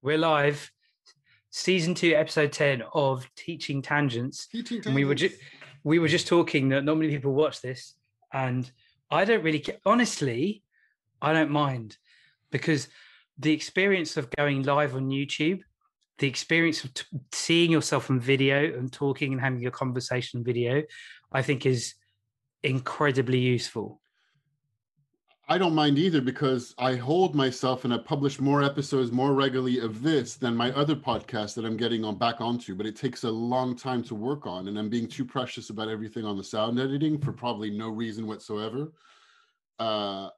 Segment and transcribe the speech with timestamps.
[0.00, 0.70] We're live,
[1.50, 4.46] season two, episode ten of Teaching Tangents.
[4.46, 5.34] Teaching And we were just
[5.82, 7.96] we were just talking that not many people watch this,
[8.32, 8.70] and
[9.10, 10.62] I don't really ca- honestly,
[11.20, 11.96] I don't mind
[12.52, 12.86] because
[13.40, 15.62] the experience of going live on YouTube,
[16.18, 20.84] the experience of t- seeing yourself on video and talking and having a conversation video,
[21.32, 21.94] I think is
[22.62, 24.00] incredibly useful.
[25.50, 29.78] I don't mind either because I hold myself and I publish more episodes more regularly
[29.80, 32.74] of this than my other podcast that I'm getting on back onto.
[32.74, 35.88] But it takes a long time to work on, and I'm being too precious about
[35.88, 38.92] everything on the sound editing for probably no reason whatsoever.
[39.78, 40.28] Uh,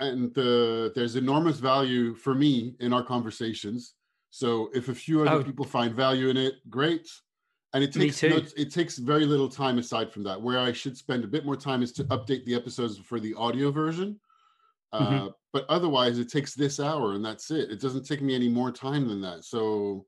[0.00, 3.94] and uh, there's enormous value for me in our conversations.
[4.30, 5.44] So if a few other Oh.
[5.44, 7.08] people find value in it, great.
[7.72, 10.40] And it takes no- it takes very little time aside from that.
[10.42, 13.34] Where I should spend a bit more time is to update the episodes for the
[13.34, 14.18] audio version.
[14.94, 15.34] Uh, Mhm.
[15.52, 17.70] But otherwise, it takes this hour and that's it.
[17.70, 19.44] It doesn't take me any more time than that.
[19.44, 20.06] So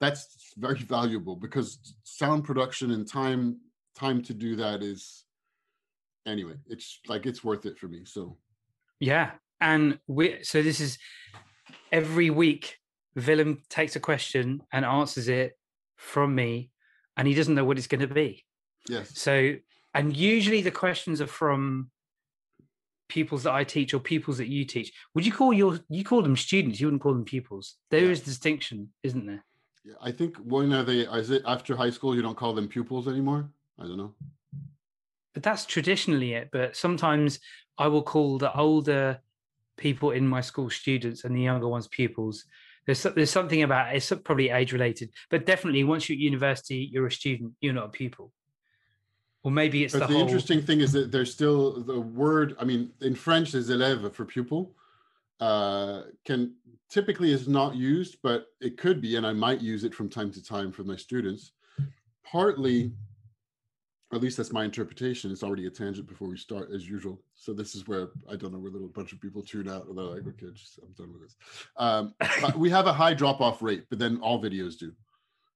[0.00, 3.60] that's very valuable because sound production and time
[3.94, 5.24] time to do that is
[6.26, 6.54] anyway.
[6.66, 8.04] It's like it's worth it for me.
[8.04, 8.38] So
[9.00, 9.32] Yeah.
[9.60, 10.98] And we so this is
[11.92, 12.78] every week
[13.14, 15.58] Willem takes a question and answers it
[15.96, 16.70] from me
[17.16, 18.44] and he doesn't know what it's going to be.
[18.88, 19.56] yes, So
[19.94, 21.90] and usually the questions are from
[23.12, 24.88] pupils that I teach or pupils that you teach.
[25.14, 27.66] Would you call your you call them students, you wouldn't call them pupils.
[27.90, 28.24] There is Yeah.
[28.32, 29.44] distinction, isn't there?
[29.84, 31.00] Yeah, I think when are they?
[31.22, 32.14] Is it after high school?
[32.16, 33.42] You don't call them pupils anymore.
[33.80, 34.14] I don't know.
[35.34, 36.48] But that's traditionally it.
[36.52, 37.40] But sometimes
[37.78, 39.20] I will call the older
[39.76, 42.44] people in my school students and the younger ones pupils.
[42.86, 46.80] There's there's something about it, it's probably age related, but definitely once you're at university,
[46.92, 47.52] you're a student.
[47.60, 48.32] You're not a pupil.
[49.44, 50.22] Or maybe it's But the, the, whole.
[50.22, 52.54] interesting thing is that there's still the word.
[52.60, 54.74] I mean, in French, is élève for pupil.
[55.40, 56.54] Uh, can
[56.88, 60.30] typically is not used, but it could be, and I might use it from time
[60.32, 61.52] to time for my students.
[62.22, 62.92] Partly,
[64.12, 65.32] at least that's my interpretation.
[65.32, 67.20] It's already a tangent before we start, as usual.
[67.34, 69.86] So this is where I don't know where a little bunch of people tune out
[69.86, 71.36] and they're like, okay, just, I'm done with this.
[71.76, 72.14] Um,
[72.56, 74.92] we have a high drop off rate, but then all videos do.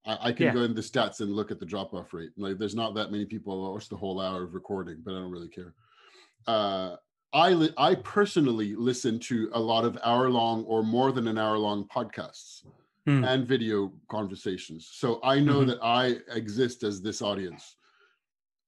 [0.07, 0.53] I, I can Yeah.
[0.55, 2.31] go in the stats and look at the drop off rate.
[2.37, 5.31] Like, there's not that many people watch the whole hour of recording, but I don't
[5.31, 5.75] really care.
[6.47, 6.97] Uh,
[7.33, 11.39] I li- I personally listen to a lot of hour long or more than an
[11.39, 12.65] hour long podcasts
[13.05, 13.25] Hmm.
[13.25, 14.89] and video conversations.
[14.93, 15.67] So I know Mhm.
[15.69, 17.77] that I exist as this audience.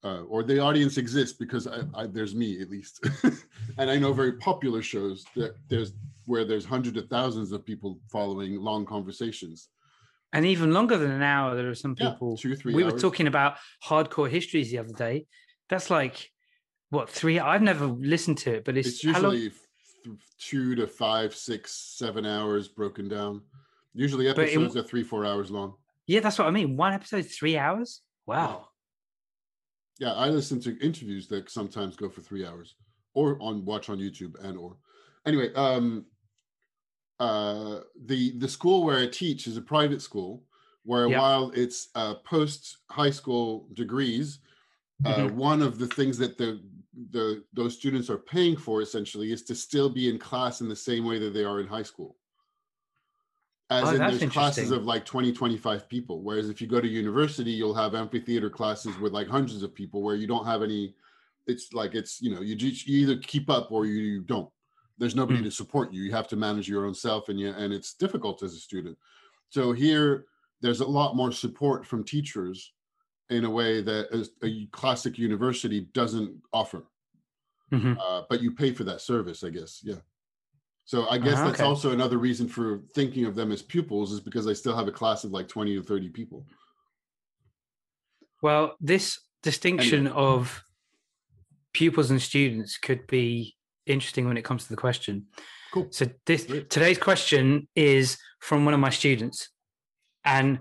[0.04, 3.00] Uh, or the audience exists because I, I, there's me at least,
[3.78, 5.92] and I know very popular shows that there's
[6.26, 9.70] where there's hundreds of thousands of people following long conversations.
[10.32, 12.36] And even longer than an hour, there are some Yeah, people.
[12.36, 12.74] two three.
[12.74, 15.26] we were talking about hardcore histories the other day.
[15.68, 16.30] That's like
[16.90, 17.38] what three?
[17.38, 21.72] I've never listened to it, but it's, It's long- usually f- two to five, six,
[21.72, 23.42] seven hours broken down.
[23.94, 25.74] Usually But it- episodes are three, four hours long.
[26.06, 26.76] yeah, that's what I mean.
[26.76, 28.02] One episode, three hours.
[28.26, 28.68] Wow.
[29.98, 32.76] Yeah, I listen to interviews that sometimes go for three hours,
[33.14, 34.76] or on watch on YouTube and or.
[35.26, 36.06] Anyway, um,
[37.20, 40.44] uh, the the school where I teach is a private school,
[40.84, 41.18] where Yeah.
[41.18, 44.40] while it's uh, post high school degrees,
[45.04, 45.34] uh, Mhm.
[45.34, 46.62] one of the things that the
[47.12, 50.76] the those students are paying for essentially is to still be in class in the
[50.76, 52.16] same way that they are in high school.
[53.70, 56.22] As Oh, in, there's classes of like 20, 25 people.
[56.22, 60.02] Whereas if you go to university, you'll have amphitheater classes with like hundreds of people
[60.02, 60.94] where you don't have any.
[61.46, 64.50] It's like it's you know you, just, you either keep up or you don't.
[64.98, 65.44] There's nobody Hmm.
[65.44, 66.02] to support you.
[66.02, 68.98] You have to manage your own self, and you and it's difficult as a student.
[69.48, 70.26] So here,
[70.60, 72.72] there's a lot more support from teachers
[73.30, 74.10] in a way that
[74.42, 76.84] a, a classic university doesn't offer.
[77.72, 77.96] Mhm.
[78.00, 79.80] Uh, but you pay for that service, I guess.
[79.84, 80.00] Yeah.
[80.84, 81.68] So I guess Ah, that's okay.
[81.68, 84.92] also another reason for thinking of them as pupils is because I still have a
[84.92, 86.46] class of like 20 or 30 people.
[88.40, 90.64] Well, this distinction of
[91.74, 93.56] pupils and students could be
[93.88, 95.26] interesting when it comes to the question.
[95.72, 95.88] Cool.
[95.90, 99.50] So this today's question is from one of my students,
[100.24, 100.60] and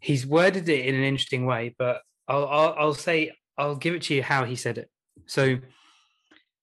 [0.00, 1.74] he's worded it in an interesting way.
[1.78, 4.90] But I'll I'll, I'll say I'll give it to you how he said it.
[5.26, 5.58] So,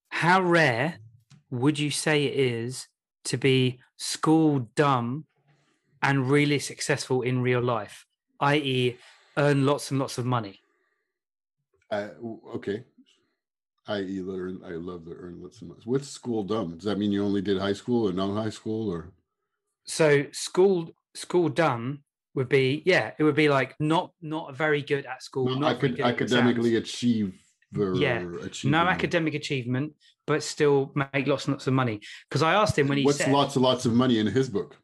[0.10, 0.98] how rare
[1.50, 2.88] would you say it is
[3.26, 5.26] to be school dumb
[6.02, 8.06] and really successful in real life,
[8.40, 8.98] i.e.,
[9.38, 10.60] earn lots and lots of money?
[11.92, 12.10] Uh,
[12.56, 12.84] okay.
[13.88, 14.22] I.e.
[14.22, 14.62] learn.
[14.66, 15.86] I love the earn lots and lots.
[15.86, 16.76] What's school dumb?
[16.76, 19.12] Does that mean you only did high school or no high school or?
[19.90, 22.00] so school school dumb
[22.36, 25.78] would be yeah it would be like not not very good at school No, not
[25.78, 27.42] acad- good academically exams, achieve
[27.74, 28.26] Yeah,
[28.66, 29.94] no academic achievement
[30.26, 33.20] but still make lots and lots of money because i asked him when he What's
[33.20, 34.76] said lots and lots of money in his book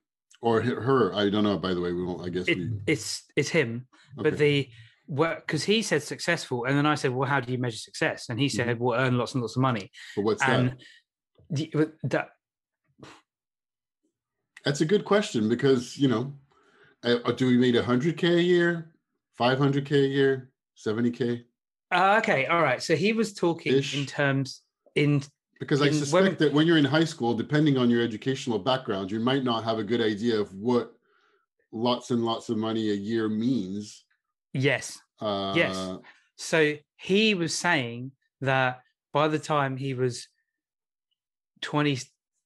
[0.44, 1.14] or her.
[1.16, 1.58] I don't know.
[1.58, 2.22] By the way, we won't.
[2.26, 2.72] I guess it, we.
[2.86, 4.68] it's it's him, but the
[5.08, 8.30] work because he said successful, and then I said, well, how do you measure success?
[8.30, 8.56] And he Mm-hmm.
[8.70, 10.78] said, well, earn lots and lots of money, but what's and that?
[11.50, 12.30] the- that
[14.66, 16.34] That's a good question because you know,
[17.04, 18.94] uh, do we make hundred k a year,
[19.34, 21.46] five hundred k a year, seventy k?
[21.92, 22.82] uh, okay, all right.
[22.82, 23.94] So he was talking Ish.
[23.94, 24.62] in terms
[24.96, 25.22] in
[25.60, 28.58] Because I In suspect women- that when you're in high school, depending on your educational
[28.58, 30.94] background, you might not have a good idea of what
[31.72, 34.06] lots and lots of money a year means.
[34.54, 35.92] Yes, Uh, Yes.
[36.36, 38.12] So he was saying
[38.42, 38.82] that
[39.14, 40.28] by the time he was
[41.62, 42.00] 20,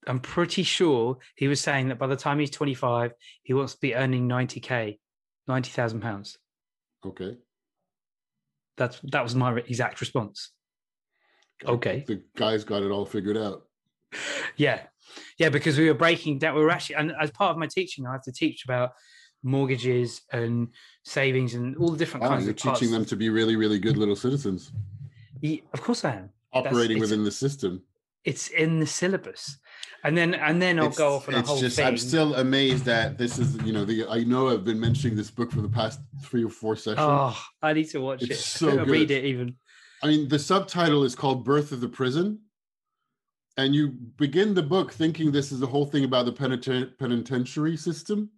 [0.06, 3.14] I'm pretty sure he was saying that by the time he's 25,
[3.44, 5.00] he wants to be earning 90K,
[5.48, 6.38] 90,000 pounds.
[7.06, 7.38] Okay.
[8.78, 10.52] That's that was my exact response.
[11.66, 12.04] Okay.
[12.08, 13.64] The guy's got it all figured out.
[14.56, 14.84] Yeah.
[15.40, 16.56] Yeah, because we were breaking down.
[16.56, 18.92] We were actually, and as part of my teaching, I have to teach about
[19.44, 20.68] mortgages and
[21.04, 22.80] savings and all the different Wow, kinds you're of parts.
[22.80, 24.72] teaching them to be really, really good little citizens
[25.42, 26.30] Ye- of course I am.
[26.54, 27.82] operating it's- within the system.
[28.26, 29.58] It's in the syllabus.
[30.04, 31.86] And then and then I'll go off on a it's whole just thing.
[31.88, 35.32] I'm still amazed that this is you know the I know I've been mentioning this
[35.32, 37.00] book for the past three or four sessions.
[37.00, 38.36] Oh, I need to watch It's it.
[38.38, 39.56] so I'll read it even.
[40.04, 42.40] I mean the subtitle is called Birth of the Prison,
[43.58, 47.78] and you begin the book thinking this is the whole thing about the peniten- penitentiary
[47.78, 48.30] system,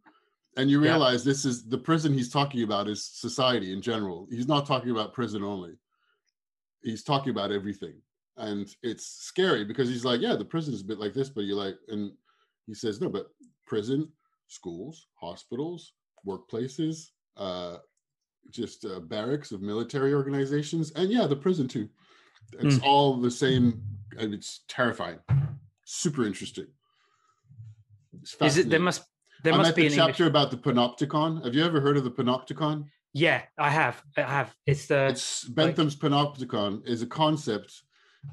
[0.58, 0.92] and you Yeah.
[0.92, 4.28] realize this is the prison he's talking about is society in general.
[4.30, 5.78] He's not talking about prison only.
[6.84, 8.02] He's talking about everything.
[8.38, 11.44] And it's scary because he's like, yeah, the prison is a bit like this, but
[11.44, 12.12] you're like, and
[12.68, 13.28] he says, no, but
[13.66, 14.12] prison,
[14.48, 15.94] schools, hospitals,
[16.26, 17.78] workplaces, uh,
[18.50, 21.90] just uh, barracks of military organizations, and yeah, the prison too.
[22.54, 22.84] It's Hmm.
[22.84, 23.84] all the same.
[24.18, 25.20] And it's terrifying.
[25.86, 26.66] Super interesting.
[28.22, 29.04] It's Is it there must
[29.44, 30.30] there I'm must at be the chapter English.
[30.30, 31.44] about the panopticon.
[31.46, 32.86] Have you ever heard of the panopticon?
[33.14, 34.02] Yeah, I have.
[34.18, 34.56] I have.
[34.66, 37.82] It's the It's Bentham's panopticon is a concept,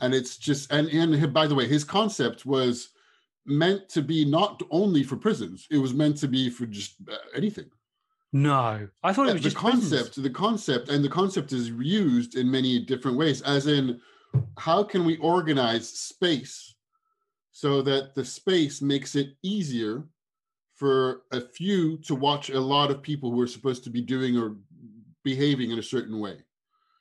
[0.00, 2.90] and it's just and and by the way, his concept was
[3.46, 7.16] meant to be not only for prisons; it was meant to be for just uh,
[7.34, 7.70] anything.
[8.32, 8.86] no.
[9.02, 9.90] I thought it was the just prisons.
[9.90, 13.40] concept, the concept, and the concept is used in many different ways.
[13.42, 14.00] As in,
[14.58, 16.74] how can we organize space
[17.52, 20.04] so that the space makes it easier
[20.76, 24.36] for a few to watch a lot of people who are supposed to be doing
[24.36, 24.56] or
[25.24, 26.44] behaving in a certain way.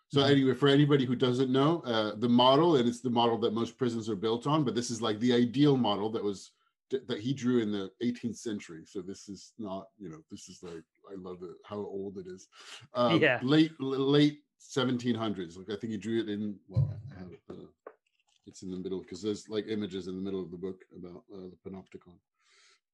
[0.08, 0.30] So Mhm.
[0.32, 3.78] anyway, for anybody who doesn't know, uh, the model, and it's the model that most
[3.78, 6.52] prisons are built on, but this is like the ideal model that was
[6.92, 8.86] that he drew in the 18th century.
[8.86, 12.28] So this is not, you know, this is like I love it how old it
[12.28, 12.48] is.
[12.94, 13.40] Um, Yeah.
[13.44, 15.58] late late 1700s.
[15.58, 16.60] Like I think he drew it in.
[16.70, 17.68] Well, I have uh,
[18.46, 21.24] it's in the middle because there's like images in the middle of the book about
[21.34, 22.18] uh, the panopticon,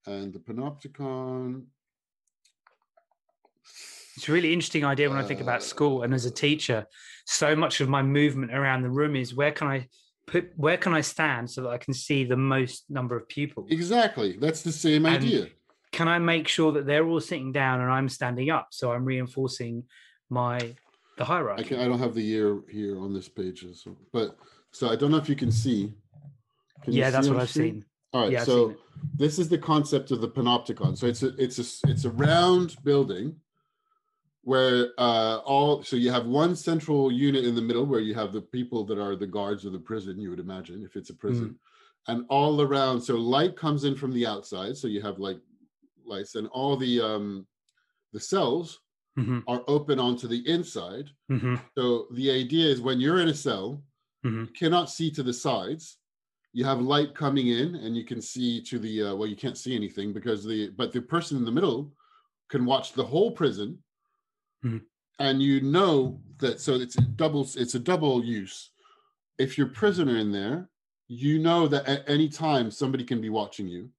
[0.06, 1.64] and the panopticon.
[4.18, 6.86] It's a really interesting idea when I think Uh, about school and as a teacher.
[7.26, 9.88] So much of my movement around the room is where can I
[10.28, 13.72] put where can I stand so that I can see the most number of pupils?
[13.72, 15.48] Exactly, that's the same And idea.
[15.92, 18.68] Can I make sure that they're all sitting down and I'm standing up?
[18.72, 19.84] So I'm reinforcing
[20.30, 20.58] my
[21.18, 21.64] the I hierarchy.
[21.64, 24.38] can I don't have the year here on this page, so, but
[24.72, 25.94] so I don't know if you can see.
[26.84, 27.74] Can yeah, that's see what I've screen?
[27.82, 27.86] seen.
[28.14, 28.76] All right, Yeah, so
[29.18, 30.98] this is the concept of the panopticon.
[30.98, 33.40] So it's a it's a it's a round building
[34.44, 38.34] where uh all so you have one central unit in the middle where you have
[38.34, 41.14] the people that are the guards of the prison, you would imagine if it's a
[41.16, 41.50] prison.
[41.50, 41.56] Mm.
[42.08, 44.76] And all around, so light comes in from the outside.
[44.76, 45.40] So you have like
[46.04, 47.48] lights and all the um
[48.14, 48.80] the cells
[49.20, 51.10] Mhm, are open onto the inside.
[51.30, 53.84] mhm, So the idea is when you're in a cell,
[54.26, 54.48] mhm.
[54.48, 55.98] you cannot see to the sides.
[56.54, 59.28] You have light coming in, and you can see to the uh, well.
[59.28, 61.94] You can't see anything because the but the person in the middle
[62.50, 63.82] can watch the whole prison,
[64.66, 64.82] Mhm.
[65.20, 66.60] and you know that.
[66.60, 67.48] So it's a double.
[67.56, 68.72] It's a double use.
[69.38, 70.70] If you're prisoner in there,
[71.08, 73.90] you know that at any time somebody can be watching you.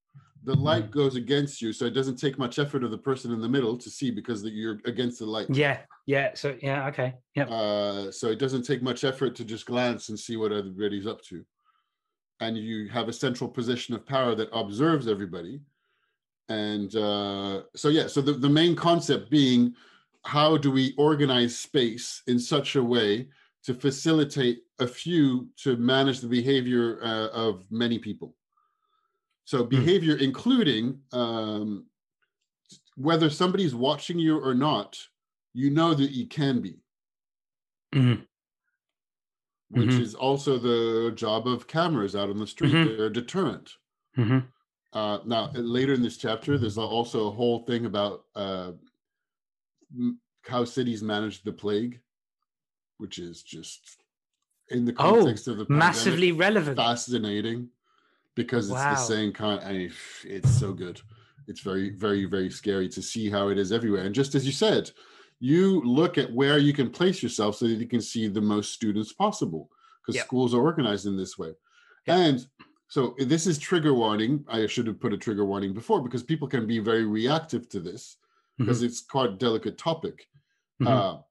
[0.44, 3.40] The light goes against you, so it doesn't take much effort of the person in
[3.40, 5.46] the middle to see because that you're against the light.
[5.48, 6.34] Yeah, yeah.
[6.34, 7.14] So yeah, okay.
[7.36, 7.48] Yep.
[7.50, 11.22] Uh, so it doesn't take much effort to just glance and see what everybody's up
[11.22, 11.46] to.
[12.40, 15.60] And you have a central position of power that observes everybody.
[16.48, 19.74] And uh, so, yeah, so the, the main concept being
[20.24, 23.28] how do we organize space in such a way
[23.64, 28.34] to facilitate a few to manage the behavior uh, of many people?
[29.44, 31.86] So, behavior including um,
[32.96, 34.98] whether somebody's watching you or not,
[35.54, 36.82] you know that you can be
[37.92, 38.26] Mhm,
[39.72, 40.00] which Mhm.
[40.00, 42.74] is also the job of cameras out on the street.
[42.74, 42.96] Mhm.
[42.96, 43.76] They're a deterrent.
[44.16, 44.46] mhm.
[44.92, 48.72] Uh, now, later in this chapter, there's also a whole thing about uh,
[50.46, 52.00] how cities manage the plague,
[52.98, 53.80] which is just
[54.68, 56.76] in the Oh, context of the pandemic, Massively relevant.
[56.76, 57.70] fascinating
[58.34, 58.90] because it's Wow.
[58.90, 59.60] the same kind.
[59.64, 59.92] I mean,
[60.24, 61.00] it's so good.
[61.48, 64.04] It's very, very, very scary to see how it is everywhere.
[64.04, 64.90] And just as you said,
[65.44, 68.72] you look at where you can place yourself so that you can see the most
[68.72, 69.68] students possible
[70.00, 70.26] because Yep.
[70.26, 71.52] schools are organized in this way.
[72.06, 72.16] Yep.
[72.16, 72.46] And
[72.86, 74.44] so this is trigger warning.
[74.46, 77.80] I should have put a trigger warning before because people can be very reactive to
[77.80, 78.18] this
[78.56, 80.28] because it's quite a delicate topic.
[80.80, 80.86] Mhm.
[80.88, 81.22] Uh,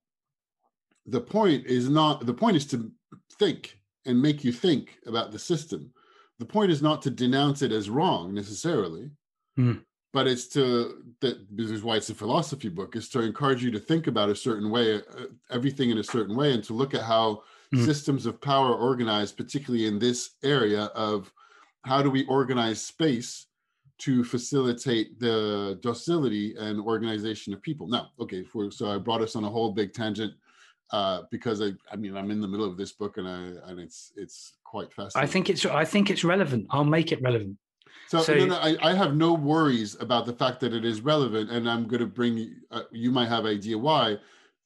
[1.06, 2.92] the point is not the point is to
[3.40, 5.94] think and make you think about the system.
[6.40, 9.10] The point is not to denounce it as wrong necessarily,
[9.58, 9.86] Mm.
[10.14, 13.72] But it's to that this is why it's a philosophy book is to encourage you
[13.72, 16.94] to think about a certain way, uh, everything in a certain way, and to look
[16.94, 17.86] at how Mm.
[17.86, 21.32] systems of power are organized, particularly in this area of
[21.84, 23.48] how do we organize space
[23.98, 27.88] to facilitate the docility and organization of people.
[27.88, 30.34] Now, okay, for, so I brought us on a whole big tangent
[30.92, 33.80] uh, because I, I mean, I'm in the middle of this book and I, and
[33.80, 35.30] it's, it's quite fascinating.
[35.30, 36.68] I think it's I think it's relevant.
[36.72, 37.58] I'll make it relevant.
[38.08, 38.20] So.
[38.50, 41.88] so- I, I have no worries about the fact that it is relevant, and I'm
[41.88, 42.38] going to bring.
[42.38, 44.18] you- Uh, you might have idea why.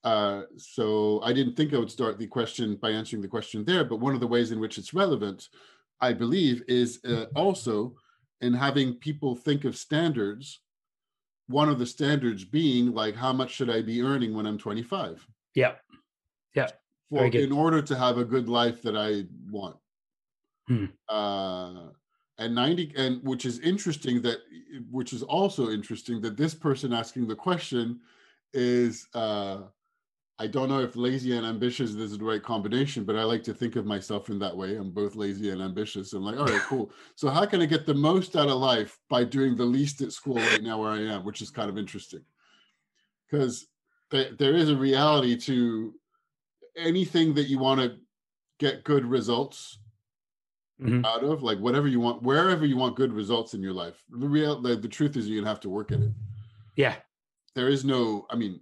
[0.04, 3.84] Uh, so I didn't think I would start the question by answering the question there,
[3.84, 5.50] but one of the ways in which it's relevant,
[6.00, 7.96] I believe, is uh, also
[8.42, 10.60] in having people think of standards.
[11.48, 15.26] One of the standards being like, how much should I be earning when I'm 25?
[15.56, 15.76] Yeah.
[16.54, 16.70] Yeah.
[17.10, 19.78] For in order to have a good life that I want.
[20.68, 20.86] Hmm.
[22.38, 24.40] And 90 and which is interesting that
[24.92, 28.02] which is also interesting that this person asking the question
[28.54, 29.62] is uh
[30.38, 33.54] I don't know if lazy and ambitious is the right combination, but I like to
[33.54, 34.76] think of myself in that way.
[34.76, 36.12] I'm both lazy and ambitious.
[36.12, 36.92] I'm like, all right, cool.
[37.16, 40.12] So how can I get the most out of life by doing the least at
[40.12, 42.20] school right now where I am, which is kind of interesting.
[43.32, 43.68] Because
[44.12, 45.94] there is a reality to
[46.76, 47.96] anything that you want to
[48.60, 49.80] get good results
[50.82, 51.06] Mhm.
[51.06, 54.04] out of, like whatever you want, wherever you want good results in your life.
[54.10, 56.12] The real, the, the truth is, you're gonna have to work at it.
[56.76, 56.98] Yeah.
[57.54, 58.60] There is no, I mean,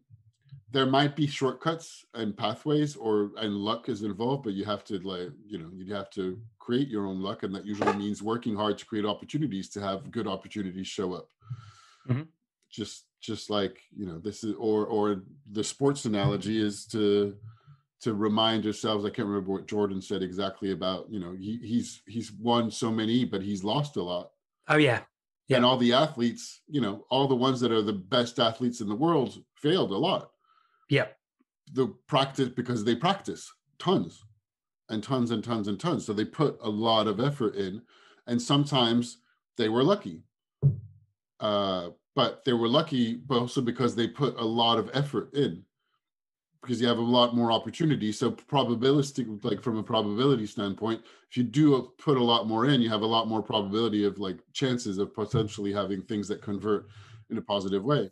[0.72, 5.00] there might be shortcuts and pathways, or and luck is involved, but you have to
[5.00, 8.55] like, you know, you have to create your own luck, and that usually means working
[8.55, 11.29] hard to create opportunities to have good opportunities show up.
[12.08, 12.27] Mhm.
[12.70, 17.38] Just, just like you know, this is, or or the sports analogy is to
[18.03, 19.05] to remind ourselves.
[19.05, 21.10] I can't remember what Jordan said exactly about.
[21.10, 24.31] You know, he, he's he's won so many, but he's lost a lot.
[24.67, 25.01] Oh yeah.
[25.48, 25.57] Yeah.
[25.57, 28.89] And all the athletes, you know, all the ones that are the best athletes in
[28.89, 30.31] the world failed a lot.
[30.89, 31.07] Yeah.
[31.74, 34.24] The practice because they practice tons
[34.89, 36.05] and tons and tons and tons.
[36.05, 37.81] So they put a lot of effort in,
[38.27, 39.19] and sometimes
[39.57, 40.24] they were lucky.
[41.39, 45.63] Uh, but they were lucky, but also because they put a lot of effort in
[46.63, 48.12] because you have a lot more opportunity.
[48.13, 52.82] So probabilistic, like from a probability standpoint, if you do put a lot more in,
[52.82, 56.88] you have a lot more probability of like chances of potentially having things that convert
[57.29, 58.10] in a positive way.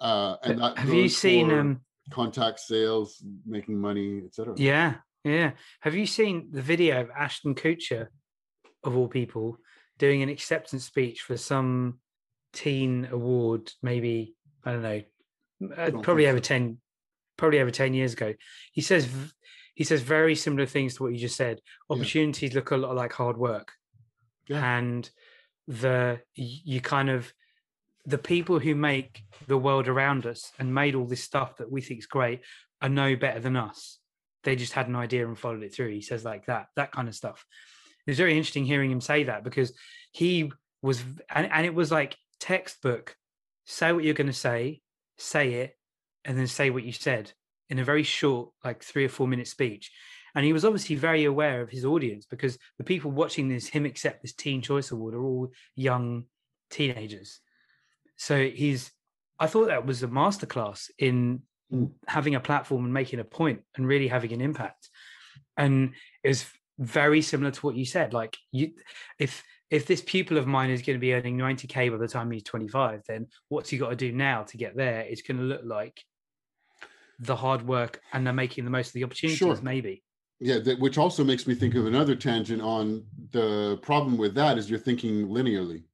[0.00, 4.54] Uh, and that Have you seen um contact sales, making money, etc.
[4.56, 5.52] yeah, yeah.
[5.80, 8.08] Have you seen the video of Ashton Kutcher
[8.82, 9.58] of all people
[9.98, 12.00] doing an acceptance speech for some
[12.52, 14.34] teen award maybe
[14.64, 15.02] I don't know
[15.76, 16.78] uh, probably over so.
[17.40, 18.34] 10 probably over 10 years ago.
[18.72, 19.08] He says
[19.74, 21.60] he says very similar things to what you just said.
[21.88, 21.96] Yeah.
[21.96, 23.72] Opportunities look a lot like hard work.
[24.46, 24.78] Yeah.
[24.78, 25.10] And
[25.66, 27.32] the you kind of
[28.06, 31.80] the people who make the world around us and made all this stuff that we
[31.80, 32.40] think is great
[32.82, 33.98] are no better than us.
[34.42, 35.90] They just had an idea and followed it through.
[35.90, 37.44] He says like that, that kind of stuff.
[38.06, 39.74] It was very interesting hearing him say that because
[40.12, 43.14] he was, and, and it was like textbook.
[43.66, 44.80] Say what you're going to say,
[45.18, 45.76] say it,
[46.24, 47.32] and then say what you said
[47.68, 49.90] in a very short, like three or four minute speech.
[50.34, 53.84] And he was obviously very aware of his audience because the people watching this him
[53.84, 56.24] accept this Teen Choice Award are all young
[56.70, 57.40] teenagers.
[58.16, 58.92] So he's,
[59.38, 61.92] I thought that was a masterclass in Mm.
[62.08, 64.88] having a platform and making a point and really having an impact.
[65.56, 66.46] And it was
[66.78, 68.12] very similar to what you said.
[68.12, 68.72] Like you,
[69.20, 72.28] if if this pupil of mine is going to be earning 90k by the time
[72.30, 75.02] he's 25, then what's he got to do now to get there?
[75.02, 76.02] It's going to look like
[77.20, 79.56] the hard work and they're making the most of the opportunities, Sure.
[79.62, 80.02] maybe.
[80.40, 84.56] Yeah, that, which also makes me think of another tangent on the problem with that
[84.56, 85.84] is you're thinking linearly.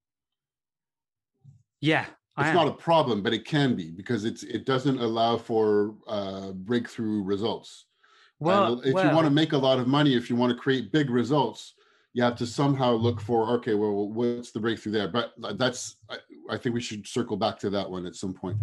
[1.80, 2.06] Yeah.
[2.38, 6.52] It's not a problem, but it can be because it's it doesn't allow for uh,
[6.52, 7.86] breakthrough results.
[8.38, 10.50] well, and if well, you want to make a lot of money, if you want
[10.52, 11.72] to create big results,
[12.12, 16.16] you have to somehow look for okay well what's the breakthrough there but that's i,
[16.50, 18.56] I think we should circle back to that one at some point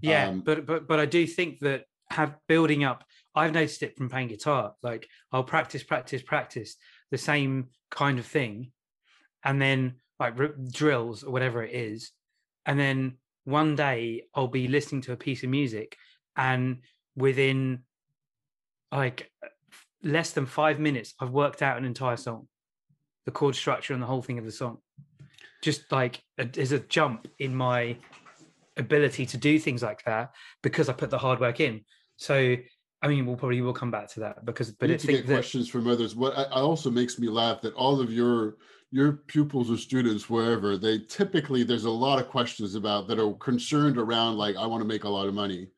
[0.00, 3.04] Yeah, Um, but but but I do think that have building up.
[3.34, 4.74] I've noticed it from playing guitar.
[4.82, 6.76] Like I'll practice, practice, practice
[7.10, 8.72] the same kind of thing,
[9.44, 12.12] and then like r- drills or whatever it is,
[12.64, 15.96] and then one day I'll be listening to a piece of music,
[16.36, 16.78] and
[17.16, 17.80] within
[18.92, 19.30] like
[20.02, 22.48] less than five minutes, I've worked out an entire song,
[23.24, 24.78] the chord structure and the whole thing of the song.
[25.62, 27.96] Just like a, there's a jump in my
[28.76, 30.32] ability to do things like that
[30.62, 31.82] because I put the hard work in.
[32.16, 32.56] So,
[33.02, 35.06] I mean, we'll probably we'll come back to that because, but we I need to
[35.08, 36.16] get that questions from others.
[36.16, 38.56] What I, I also makes me laugh that all of your
[38.92, 43.34] your pupils or students wherever they typically there's a lot of questions about that are
[43.34, 45.68] concerned around like i want to make a lot of money.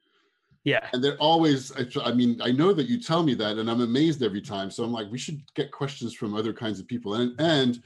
[0.64, 3.70] Yeah, and they're always I i mean i know that you tell me that and
[3.70, 4.70] i'm amazed every time.
[4.70, 7.14] So i'm like we should get questions from other kinds of people.
[7.14, 7.82] And and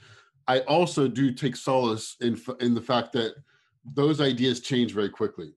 [0.47, 3.35] i also do take solace in in the fact that
[3.85, 5.53] those ideas change very quickly.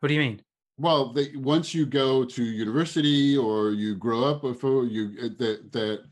[0.00, 0.42] What do you mean?
[0.80, 5.70] Well they, once you go to university or you grow up a- you uh, that
[5.72, 6.04] that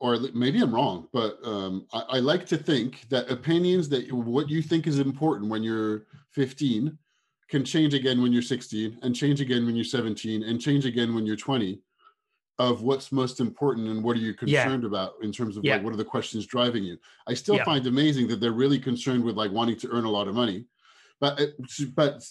[0.00, 4.48] or maybe i'm wrong but um, I, I like to think that opinions that what
[4.50, 6.98] you think is important when you're 15
[7.48, 11.14] can change again when you're 16 and change again when you're 17 and change again
[11.14, 11.80] when you're 20
[12.58, 14.64] of what's most important and what are you Yeah.
[14.64, 15.74] concerned about in terms of Yeah.
[15.76, 17.64] like what are the questions driving you i still Yeah.
[17.64, 20.64] find amazing that they're really concerned with like wanting to earn a lot of money
[21.20, 21.54] but it-
[21.94, 22.28] but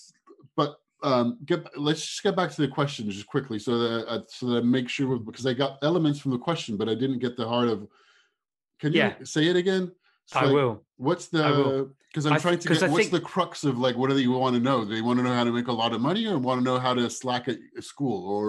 [0.56, 4.22] but um get let's just get back to the question just quickly so that uh,
[4.28, 7.20] so that I make sure because i got elements from the question but i didn't
[7.20, 7.88] get the heart of
[8.82, 9.14] can you Yeah.
[9.24, 9.92] say it again
[10.26, 10.74] It's I like, will.
[10.98, 13.96] what's the because i'm I trying to get I what's think- the crux of like
[14.00, 15.94] what do they want to know they want to know how to make a lot
[15.94, 18.44] of money or want to know how to slack at school or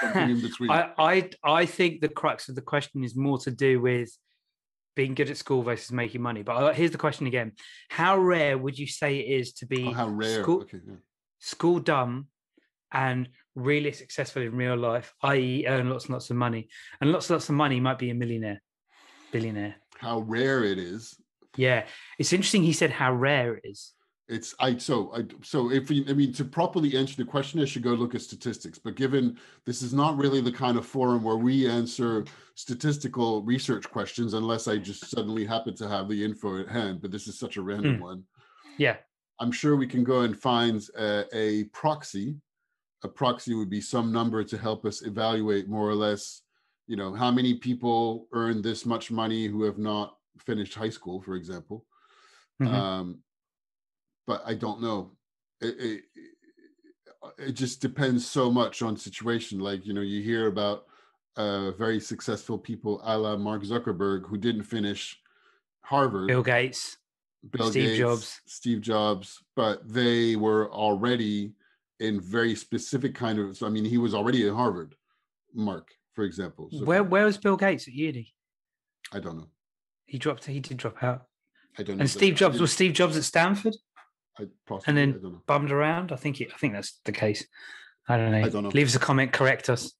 [0.00, 1.30] something in between I, I
[1.60, 4.10] I think the crux of the question is more to do with
[4.96, 6.42] being good at school versus making money.
[6.42, 7.52] But uh, here's the question again:
[7.90, 10.94] How rare would you say it is to be oh, how rare school, okay yeah.
[11.40, 12.28] School dumb
[12.92, 16.68] and really successful in real life, i.e., earn lots and lots of money,
[17.00, 18.62] and lots and lots of money might be a millionaire,
[19.32, 19.74] billionaire.
[19.98, 21.16] how rare it is
[21.56, 21.86] Yeah,
[22.18, 22.62] it's interesting.
[22.62, 23.92] He said how rare it is.
[24.28, 27.64] It's I so I so if we I mean to properly answer the question, I
[27.64, 28.78] should go look at statistics.
[28.78, 29.36] But given
[29.66, 34.68] this is not really the kind of forum where we answer statistical research questions, unless
[34.68, 37.02] I just suddenly happen to have the info at hand.
[37.02, 38.02] But this is such a random Hmm.
[38.10, 38.22] one.
[38.78, 38.96] Yeah,
[39.40, 42.36] I'm sure we can go and find a, a proxy.
[43.02, 46.42] A proxy would be some number to help us evaluate more or less,
[46.86, 51.22] you know, how many people earn this much money who have not finished high school,
[51.22, 51.86] for example.
[52.60, 52.68] Mhm.
[52.68, 53.18] Um,
[54.26, 55.12] but I don't know.
[55.62, 56.02] It, it,
[57.38, 59.58] it just depends so much on situation.
[59.60, 60.84] Like you know, you hear about
[61.36, 65.18] uh, very successful people, a la Mark Zuckerberg, who didn't finish
[65.80, 66.28] Harvard.
[66.28, 66.98] Bill Gates.
[67.48, 68.40] Bill Steve Gates, Jobs.
[68.46, 71.52] Steve Jobs, but they were already
[71.98, 73.56] in very specific kind of.
[73.56, 74.94] So I mean, he was already at Harvard.
[75.54, 76.68] Mark, for example.
[76.70, 78.32] So Where where was Bill Gates at uni?
[79.12, 79.48] I don't know.
[80.06, 80.44] He dropped.
[80.44, 81.26] He did drop out.
[81.78, 82.00] I don't know.
[82.00, 83.74] And Steve Jobs was Steve Jobs at Stanford,
[84.38, 85.42] I possibly, and then I don't know.
[85.46, 86.12] bummed around.
[86.12, 86.36] I think.
[86.36, 87.46] He, I think that's the case.
[88.08, 88.38] I don't know.
[88.38, 88.70] I don't know.
[88.70, 89.32] Leave us a comment.
[89.32, 89.92] Correct us.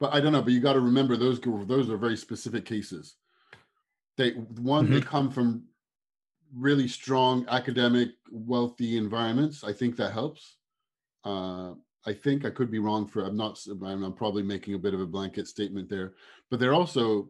[0.00, 0.42] But I don't know.
[0.42, 3.16] But you got to remember those those are very specific cases.
[4.16, 5.08] They one they mm-hmm.
[5.08, 5.64] come from
[6.54, 9.64] really strong academic, wealthy environments.
[9.64, 10.56] I think that helps.
[11.24, 11.72] Uh,
[12.06, 13.24] I think I could be wrong for.
[13.24, 13.58] I'm not.
[13.68, 16.14] I'm, I'm probably making a bit of a blanket statement there.
[16.50, 17.28] But they're also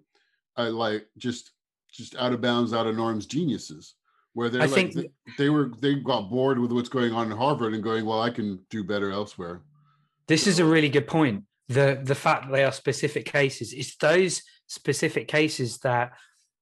[0.57, 1.52] uh, like just
[1.90, 3.94] just out of bounds, out of norms geniuses.
[4.35, 7.31] Where they're I like think- they, they were they got bored with what's going on
[7.31, 9.62] in Harvard and going, well, I can do better elsewhere.
[10.28, 11.44] This is a really good point.
[11.68, 13.72] The the fact that they are specific cases.
[13.72, 16.12] It's those specific cases that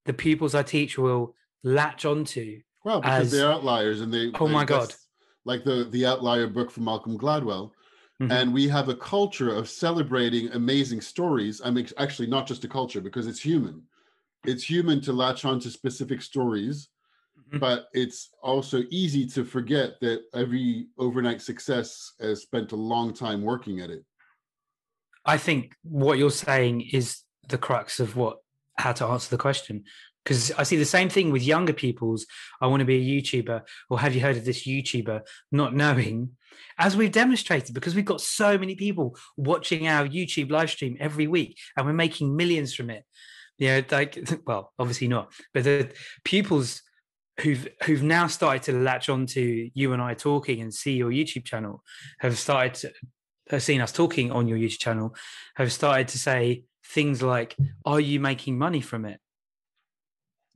[0.06, 2.60] the pupils I teach will latch onto.
[2.84, 4.30] Well, because as- they're outliers and they.
[4.38, 4.94] Oh my God.
[5.44, 7.70] Like the the outlier book from Malcolm Gladwell,
[8.20, 8.30] Mhm.
[8.32, 11.60] and we have a culture of celebrating amazing stories.
[11.64, 13.82] I mean, actually, not just a culture because it's human.
[14.44, 16.88] It's human to latch on to specific stories,
[17.52, 17.60] Mhm.
[17.60, 23.42] but it's also easy to forget that every overnight success has spent a long time
[23.42, 24.04] working at it.
[25.24, 28.38] I think what you're saying is the crux of what
[28.78, 29.84] how to answer the question.
[30.26, 32.26] Because I see the same thing with younger people's.
[32.60, 35.20] I want to be a YouTuber, or have you heard of this YouTuber?
[35.52, 36.30] Not knowing,
[36.78, 41.28] as we've demonstrated, because we've got so many people watching our YouTube live stream every
[41.28, 43.04] week, and we're making millions from it.
[43.58, 45.92] You know, like well, obviously not, but the
[46.24, 46.82] pupils
[47.40, 51.44] who've who've now started to latch onto you and I talking and see your YouTube
[51.44, 51.84] channel
[52.18, 52.92] have started to
[53.50, 55.14] have seen us talking on your YouTube channel
[55.54, 59.20] have started to say things like, "Are you making money from it?"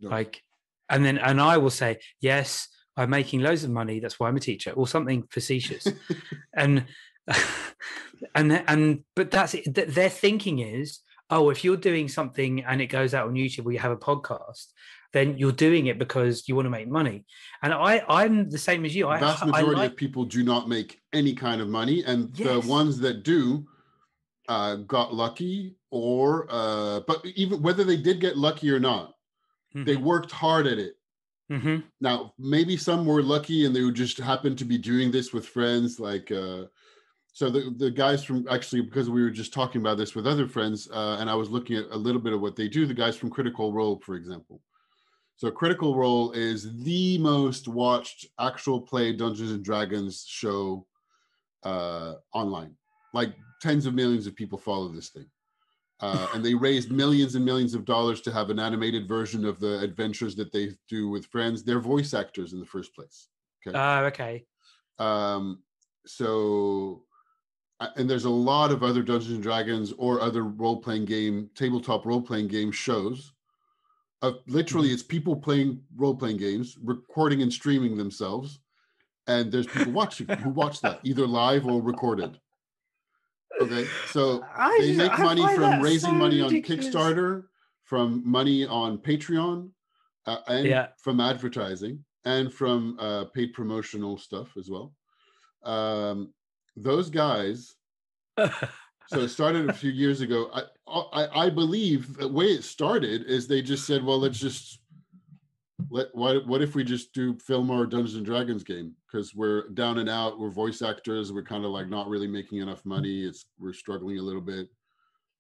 [0.00, 0.10] No.
[0.10, 0.42] Like,
[0.88, 4.00] and then and I will say, yes, I'm making loads of money.
[4.00, 5.86] That's why I'm a teacher, or something facetious.
[6.54, 6.84] and
[8.34, 9.74] and and but that's it.
[9.74, 13.72] their thinking is, oh, if you're doing something and it goes out on YouTube, or
[13.72, 14.66] you have a podcast,
[15.12, 17.24] then you're doing it because you want to make money.
[17.62, 19.08] And I I'm the same as you.
[19.08, 22.34] I, vast I majority like, of people do not make any kind of money and
[22.34, 23.66] the ones that do
[24.48, 29.14] uh, got lucky or uh, but even whether they did get lucky or not
[29.74, 30.96] they worked hard at it.
[31.48, 35.32] Hmm now maybe some were lucky and they would just happen to be doing this
[35.32, 36.64] with friends like uh,
[37.32, 40.48] so the, the guys from actually because we were just talking about this with other
[40.48, 42.94] friends uh, and i was looking at a little bit of what they do the
[42.94, 44.60] guys from critical role for example.
[45.36, 50.86] So critical role is the most watched actual play dungeons and dragons show
[51.62, 52.74] uh, online.
[53.14, 55.24] Like tens of millions of people follow this thing
[56.02, 59.60] uh, and they raised millions and millions of dollars to have an animated version of
[59.60, 61.62] the adventures that they do with friends.
[61.62, 63.28] They're voice actors in the first place.
[63.66, 63.76] Okay.
[63.76, 64.46] Oh, okay.
[64.98, 65.62] Um,
[66.06, 67.04] so,
[67.80, 71.50] uh, and there's a lot of other Dungeons and Dragons or other role playing game,
[71.54, 73.32] tabletop role playing game shows.
[74.22, 78.60] Of literally, it's people playing role playing games, recording and streaming themselves,
[79.26, 82.38] and there's people watching who watch that either live or recorded.
[83.60, 86.86] Okay, so I they make I money from raising so money on ridiculous.
[86.94, 87.44] Kickstarter,
[87.84, 89.70] from money on Patreon,
[90.26, 90.88] uh, and Yeah.
[90.98, 94.92] from advertising and from uh, paid promotional stuff as well.
[95.62, 96.32] Um,
[96.76, 97.74] those guys.
[99.12, 100.48] So it started a few years ago.
[100.54, 104.79] I, I I believe the way it started is they just said, well, let's just
[105.90, 109.68] let what what if we just do film our Dungeons and Dragons game because we're
[109.70, 113.24] down and out, we're voice actors, we're kind of like not really making enough money.
[113.24, 114.68] It's we're struggling a little bit.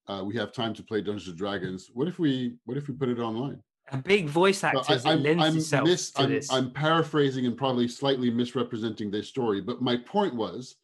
[0.08, 1.90] Uh, we have time to play Dungeons and Dragons.
[1.94, 3.62] What if we what if we put it online?
[3.92, 6.40] a big voice So actors I, am lends I'm, mis- I'm.
[6.50, 10.76] I'm paraphrasing and probably slightly misrepresenting their story, but my point was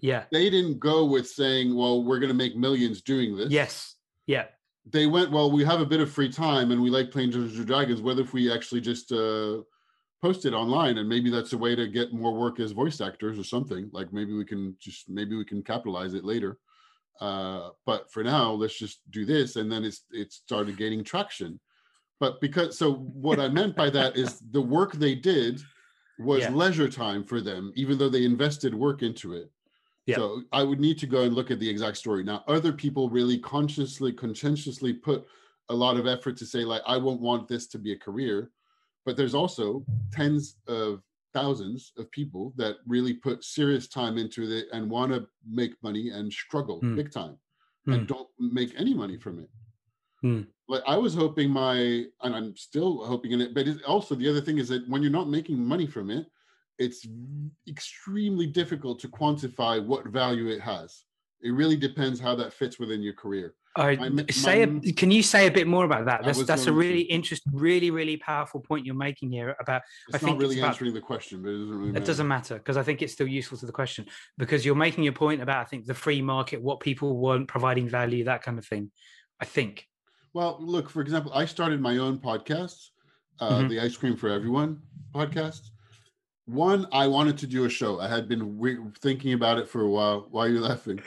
[0.00, 0.24] yeah.
[0.32, 3.96] they didn't go with saying, "Well, we're going to make millions doing this." Yes.
[4.26, 4.46] Yeah.
[4.86, 7.56] They went, well, we have a bit of free time and we like playing Dungeons
[7.58, 8.02] and Dragons.
[8.02, 9.62] What if we actually just uh,
[10.20, 13.38] post it online and maybe that's a way to get more work as voice actors
[13.38, 13.88] or something?
[13.92, 16.58] Like maybe we can just maybe we can capitalize it later.
[17.20, 21.60] Uh, but for now, let's just do this, and then it's it started gaining traction.
[22.18, 25.62] But because so what I meant by that is the work they did
[26.18, 26.50] was Yeah.
[26.50, 29.50] leisure time for them, even though they invested work into it.
[30.06, 30.16] Yeah.
[30.16, 32.22] So I would need to go and look at the exact story.
[32.24, 35.26] Now, other people really consciously, conscientiously put
[35.70, 38.50] a lot of effort to say, like, I won't want this to be a career.
[39.06, 44.66] But there's also tens of thousands of people that really put serious time into it
[44.72, 46.96] and want to make money and struggle Hmm.
[46.96, 47.38] big time
[47.86, 47.92] Hmm.
[47.92, 49.50] and don't make any money from it.
[50.20, 50.42] Hmm.
[50.68, 54.40] Like I was hoping my, and I'm still hoping in it, but also the other
[54.40, 56.26] thing is that when you're not making money from it,
[56.78, 57.06] it's
[57.68, 61.04] extremely difficult to quantify what value it has.
[61.42, 63.54] It really depends how that fits within your career.
[63.76, 66.22] Right, My say my- a, can you say a bit more about that?
[66.24, 70.36] That's that's a really interesting, really, really powerful point you're making here about It's think
[70.38, 72.02] not really about- answering the question, but it doesn't really matter.
[72.02, 74.06] it doesn't matter because I think it's still useful to the question
[74.38, 77.88] because you're making your point about I think the free market, what people want, providing
[77.88, 78.92] value, that kind of thing.
[79.40, 79.88] I think.
[80.34, 82.90] Well, look, for example, I started my own podcast,
[83.40, 83.68] uh, Mhm.
[83.70, 84.80] the Ice Cream for Everyone
[85.12, 85.70] podcast.
[86.46, 88.00] One, I wanted to do a show.
[88.00, 90.26] I had been we- thinking about it for a while.
[90.30, 91.00] Why are you laughing?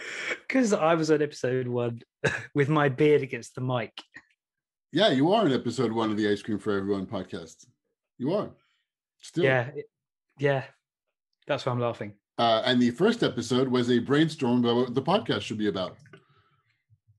[0.47, 2.01] Because I was on episode one
[2.55, 4.01] with my beard against the mic.
[4.91, 7.67] Yeah, you are in episode one of the Ice Cream for Everyone podcast.
[8.17, 8.49] You are.
[9.21, 9.43] Still.
[9.43, 9.69] Yeah,
[10.39, 10.63] yeah,
[11.45, 12.13] that's why I'm laughing.
[12.39, 15.97] Uh, and the first episode was a brainstorm about what the podcast should be about.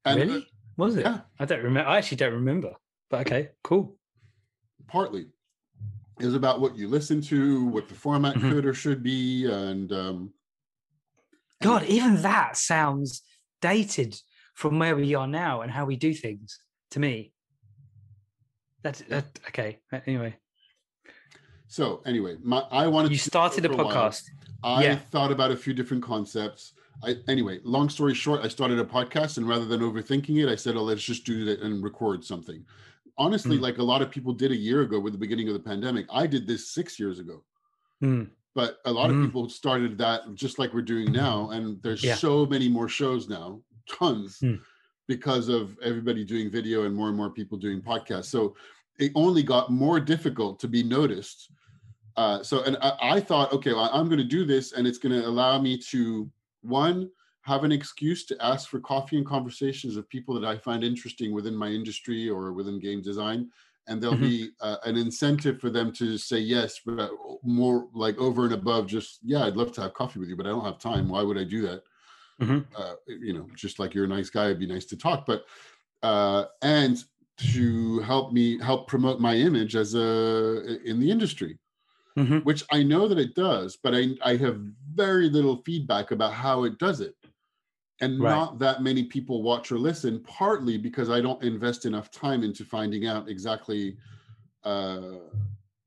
[0.04, 0.46] And uh, really?
[0.76, 1.04] Was it?
[1.04, 1.20] yeah.
[1.38, 1.88] I don't remember.
[1.88, 2.72] I actually don't remember.
[3.10, 3.96] But okay, cool.
[4.86, 5.26] partly
[6.20, 8.50] it was about what you listen to, what the format Mhm.
[8.50, 10.32] could or should be, and um,
[11.62, 13.22] God, even that sounds
[13.60, 14.20] dated
[14.54, 16.58] from where we are now and how we do things.
[16.92, 17.32] To me,
[18.82, 19.80] that's that, okay.
[20.06, 20.36] Anyway,
[21.66, 23.94] so anyway, my I wanted you to started a it for while.
[23.94, 24.24] podcast.
[24.62, 24.96] I Yeah.
[24.96, 26.72] thought about a few different concepts.
[27.02, 30.56] I, anyway, long story short, I started a podcast, and rather than overthinking it, I
[30.56, 32.64] said, "Oh, let's just do it and record something."
[33.18, 33.62] Honestly, Mm.
[33.62, 36.06] like a lot of people did a year ago with the beginning of the pandemic,
[36.10, 37.42] I did this six years ago.
[38.00, 38.24] Hmm.
[38.54, 39.18] But a lot Mm.
[39.20, 42.14] of people started that just like we're doing now, and there's Yeah.
[42.14, 44.60] so many more shows now, tons, Mm.
[45.08, 48.26] because of everybody doing video and more and more people doing podcasts.
[48.26, 48.54] So
[48.98, 51.50] it only got more difficult to be noticed.
[52.16, 54.98] Uh, so, and I, I thought, okay, well, I'm going to do this, and it's
[54.98, 56.30] going to allow me to
[56.62, 57.10] one
[57.48, 61.32] have an excuse to ask for coffee and conversations of people that I find interesting
[61.32, 63.50] within my industry or within game design,
[63.88, 64.28] and there'll Mhm.
[64.32, 67.10] be uh, an incentive for them to say yes, but
[67.42, 70.46] more like over and above just yeah, I'd love to have coffee with you, but
[70.46, 71.08] I don't have time.
[71.08, 71.84] Why would I do that?
[72.38, 72.68] Mhm.
[72.76, 75.44] Uh, you know, just like you're a nice guy, it'd be nice to talk, but
[76.02, 77.04] uh, and
[77.38, 81.58] to help me help promote my image as a in the industry
[82.16, 82.42] Mhm.
[82.42, 84.60] which I know that it does, but I, I have
[84.94, 87.16] very little feedback about how it does it.
[88.00, 88.30] And Right.
[88.34, 92.64] not that many people watch or listen, partly because I don't invest enough time into
[92.64, 93.96] finding out exactly.
[94.62, 95.18] Uh,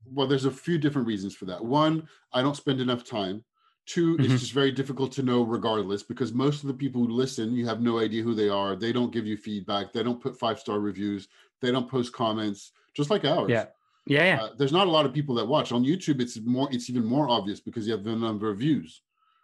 [0.06, 1.64] well, there's a few different reasons for that.
[1.64, 3.44] One, I don't spend enough time.
[3.86, 4.26] 2 Mhm.
[4.26, 7.66] it's just very difficult to know regardless because most of the people who listen, you
[7.66, 8.76] have no idea who they are.
[8.76, 9.92] They don't give you feedback.
[9.92, 11.28] They don't put five star reviews.
[11.62, 13.50] They don't post comments, just like ours.
[13.50, 13.68] Yeah.
[14.08, 14.44] Yeah, yeah.
[14.44, 16.22] Uh, there's not a lot of people that watch on YouTube.
[16.22, 19.02] It's more, it's even more obvious because you have the number of views.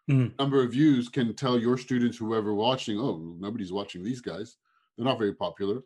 [0.09, 0.37] Mm.
[0.39, 4.55] Number of views can tell your students, whoever watching, oh, nobody's watching these guys.
[4.95, 5.81] They're not very popular.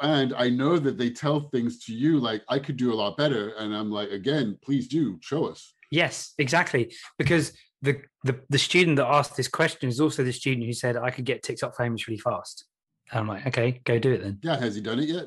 [0.00, 3.16] And I know that they tell things to you like I could do a lot
[3.16, 3.50] better.
[3.58, 5.74] And I'm like, again, please do show us.
[5.90, 6.92] Yes, exactly.
[7.18, 10.96] Because the, the the student that asked this question is also the student who said
[10.96, 12.64] I could get TikTok famous really fast.
[13.10, 14.38] And I'm like, okay, go do it then.
[14.42, 15.26] Yeah, has he done it yet?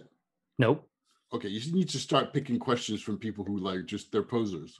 [0.58, 0.88] Nope.
[1.34, 4.80] okay you need to start picking questions from people who like just they're posers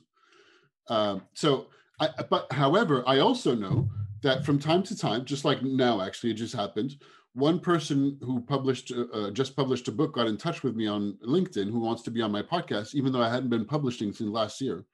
[0.88, 1.68] um, so
[2.00, 3.90] I, but however i also know
[4.22, 6.96] that from time to time just like now actually it just happened
[7.34, 10.88] one person who published uh, uh, just published a book got in touch with me
[10.88, 14.12] on linkedin who wants to be on my podcast even though i hadn't been publishing
[14.12, 14.86] since last year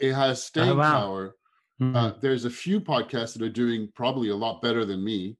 [0.00, 1.00] it has staying wow.
[1.00, 1.34] power
[1.80, 1.94] Mhm.
[1.94, 5.36] uh, there's a few podcasts that are doing probably a lot better than me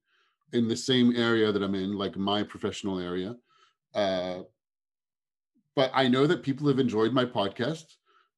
[0.52, 3.36] in the same area that I'm in, like my professional area.
[3.94, 4.42] Uh,
[5.74, 7.84] but I know that people have enjoyed my podcast.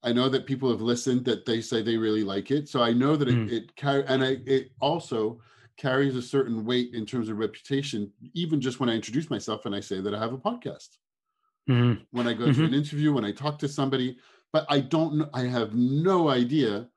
[0.03, 2.69] I know that people have listened, that they say they really like it.
[2.69, 3.53] So I know that it, Mm.
[3.53, 5.41] it carry, and I, it also
[5.77, 9.75] carries a certain weight in terms of reputation, even just when I introduce myself and
[9.75, 10.99] I say that I have a podcast
[11.69, 12.07] Mhm.
[12.11, 14.19] when I go to an interview, when I talk to somebody,
[14.53, 16.89] but I don't I have no idea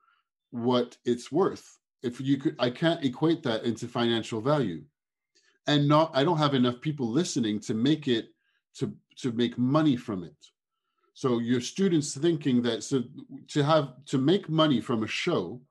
[0.50, 1.78] what it's worth.
[2.02, 4.84] If you could, I can't equate that into financial value.
[5.66, 8.34] And not, I don't have enough people listening to make it,
[8.74, 10.36] to, to make money from it.
[11.14, 13.04] So your students thinking that, so
[13.48, 15.62] to have, to make money from a show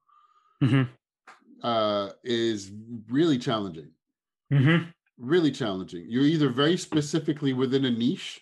[0.61, 0.89] Mhm.
[1.61, 2.71] uh, is
[3.09, 3.91] really challenging
[4.51, 4.93] Mhm.
[5.17, 6.05] really challenging.
[6.09, 8.41] You're either very specifically within a niche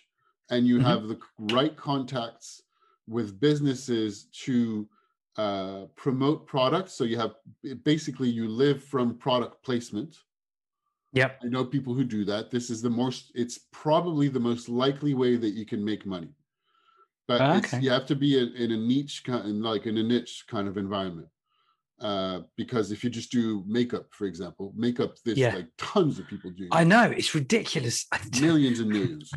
[0.50, 0.82] and you Mhm.
[0.82, 2.62] have the right contacts
[3.06, 4.88] with businesses to
[5.36, 6.92] uh, promote products.
[6.92, 7.36] So you have
[7.84, 10.24] basically you live from product placement.
[11.14, 11.40] Yep.
[11.42, 12.50] I know people who do that.
[12.50, 16.34] This is the most, it's probably the most likely way that you can make money.
[17.38, 17.82] But it's, okay.
[17.82, 20.68] you have to be in, in a niche kind in like in a niche kind
[20.68, 21.28] of environment.
[22.00, 25.54] Uh, because if you just do makeup, for example, makeup, there's Yeah.
[25.54, 28.06] like tons of people doing I know it's ridiculous.
[28.40, 29.30] millions and millions.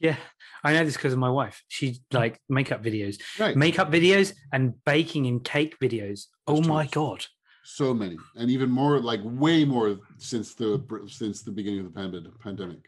[0.00, 0.16] yeah,
[0.62, 1.62] I know this because of my wife.
[1.68, 3.56] She like makeup videos, Right.
[3.56, 6.26] makeup videos, and baking and cake videos.
[6.46, 6.90] Oh That's my true.
[7.02, 7.26] god!
[7.66, 12.30] so many and even more like way more since the since the beginning of the
[12.38, 12.82] pandemic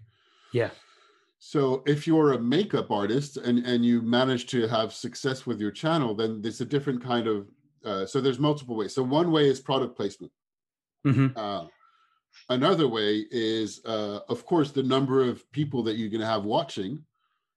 [0.52, 0.68] Yeah.
[1.38, 5.70] So if you're a makeup artist and and you manage to have success with your
[5.70, 7.46] channel then there's a different kind of
[7.84, 8.92] uh, so there's multiple ways.
[8.92, 10.32] So one way is product placement.
[11.04, 11.66] Hmm uh,
[12.50, 16.44] another way is uh, of course the number of people that you're going to have
[16.44, 17.04] watching.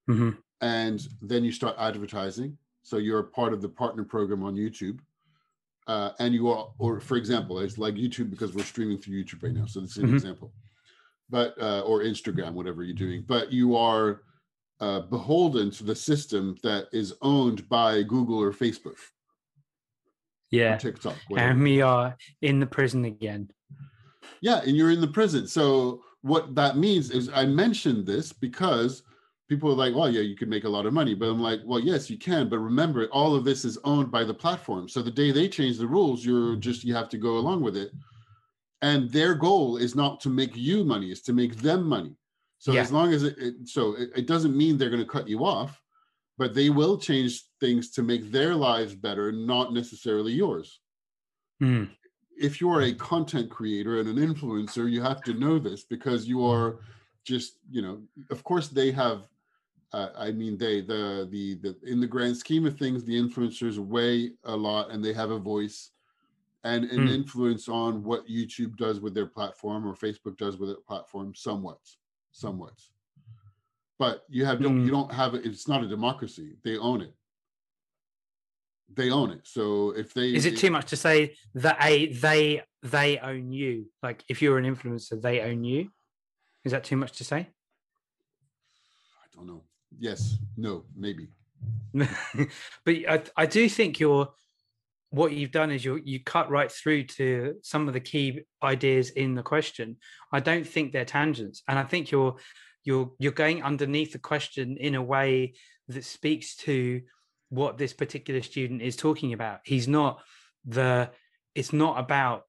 [0.08, 2.58] Hmm and then you start advertising.
[2.84, 5.00] So you're a part of the partner program on youtube.
[5.88, 9.42] Uh, and you are or for example it's like youtube because we're streaming through youtube
[9.42, 9.66] right now.
[9.66, 10.14] So this is an Mhm.
[10.16, 10.52] example
[11.30, 14.24] but uh, or instagram whatever you're doing but you are
[14.82, 18.96] uh, beholden to the system that is owned by google or facebook or
[20.52, 21.50] Yeah, tiktok whatever.
[21.52, 23.52] and we are in the prison again.
[24.42, 25.48] Yeah, and you're in the prison.
[25.48, 29.04] So what that means is I mentioned this because
[29.50, 31.14] people are like, well, yeah, you can make a lot of money.
[31.14, 32.48] But I'm like, well, yes, you can.
[32.50, 34.88] But remember, all of this is owned by the platform.
[34.90, 37.76] So the day they change the rules, you're just you have to go along with
[37.78, 37.92] it.
[38.82, 42.16] And their goal is not to make you money, it's to make them money.
[42.60, 42.82] So Yeah.
[42.82, 45.46] as long as it, it so it, it doesn't mean they're going to cut you
[45.46, 45.82] off,
[46.38, 50.80] but they will change things to make their lives better, not necessarily yours
[51.62, 51.90] Mm.
[52.38, 56.46] if you're a content creator and an influencer, you have to know this because you
[56.46, 56.80] are
[57.26, 59.28] just, you know, of course they have.
[59.92, 63.78] Uh, I mean, they the the the in the grand scheme of things, the influencers
[63.78, 65.92] weigh a lot and they have a voice
[66.64, 67.14] and an Hmm.
[67.14, 71.80] influence on what YouTube does with their platform or Facebook does with their platform, somewhat,
[72.32, 72.74] somewhat.
[73.98, 75.46] But you have don't you don't have it.
[75.46, 76.58] It's not a democracy.
[76.64, 77.14] They own it.
[78.94, 79.42] They own it.
[79.46, 83.90] So if they Is it too much to say that a they they own you?
[84.02, 85.92] Like if you're an influencer, they own you.
[86.66, 87.50] Is that too much to say?
[89.24, 89.64] I don't know.
[89.98, 91.28] yes, no, maybe.
[91.94, 92.08] but
[92.88, 94.30] I, I do think you're
[95.12, 99.10] what you've done is you you cut right through to some of the key ideas
[99.12, 99.98] in the question.
[100.32, 102.36] I don't think they're tangents, and I think you're
[102.84, 105.54] you're you're going underneath the question in a way
[105.88, 107.02] that speaks to
[107.50, 109.60] what this particular student is talking about.
[109.64, 110.20] He's not
[110.66, 111.10] the
[111.56, 112.44] it's not about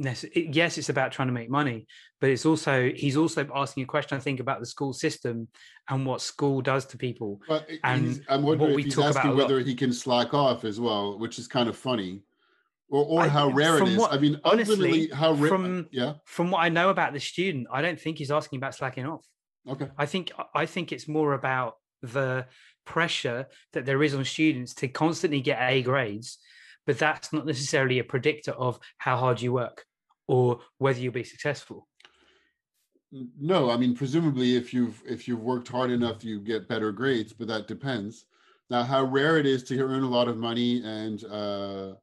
[0.00, 1.86] yes it's about trying to make money
[2.20, 5.46] but it's also he's also asking a question i think about the school system
[5.88, 7.40] and what school does to people.
[7.46, 11.38] But and i'm wondering if he's asking whether he can slack off as well which
[11.38, 12.22] is kind of funny.
[12.92, 13.96] Or, or I, how rare it is.
[13.96, 16.14] what, i mean honestly how rare from yeah.
[16.24, 19.24] from what i know about the student i don't think he's asking about slacking off.
[19.68, 19.88] Okay.
[19.96, 22.46] I think i think it's more about the
[22.86, 26.38] pressure that there is on students to constantly get a grades
[26.86, 29.84] but that's not necessarily a predictor of how hard you work
[30.30, 31.88] or whether you'll be successful?
[33.10, 37.32] No i mean presumably if you've if you've worked hard enough you get better grades
[37.32, 38.26] but that depends.
[38.70, 41.94] Now how rare it is to earn a lot of money and uh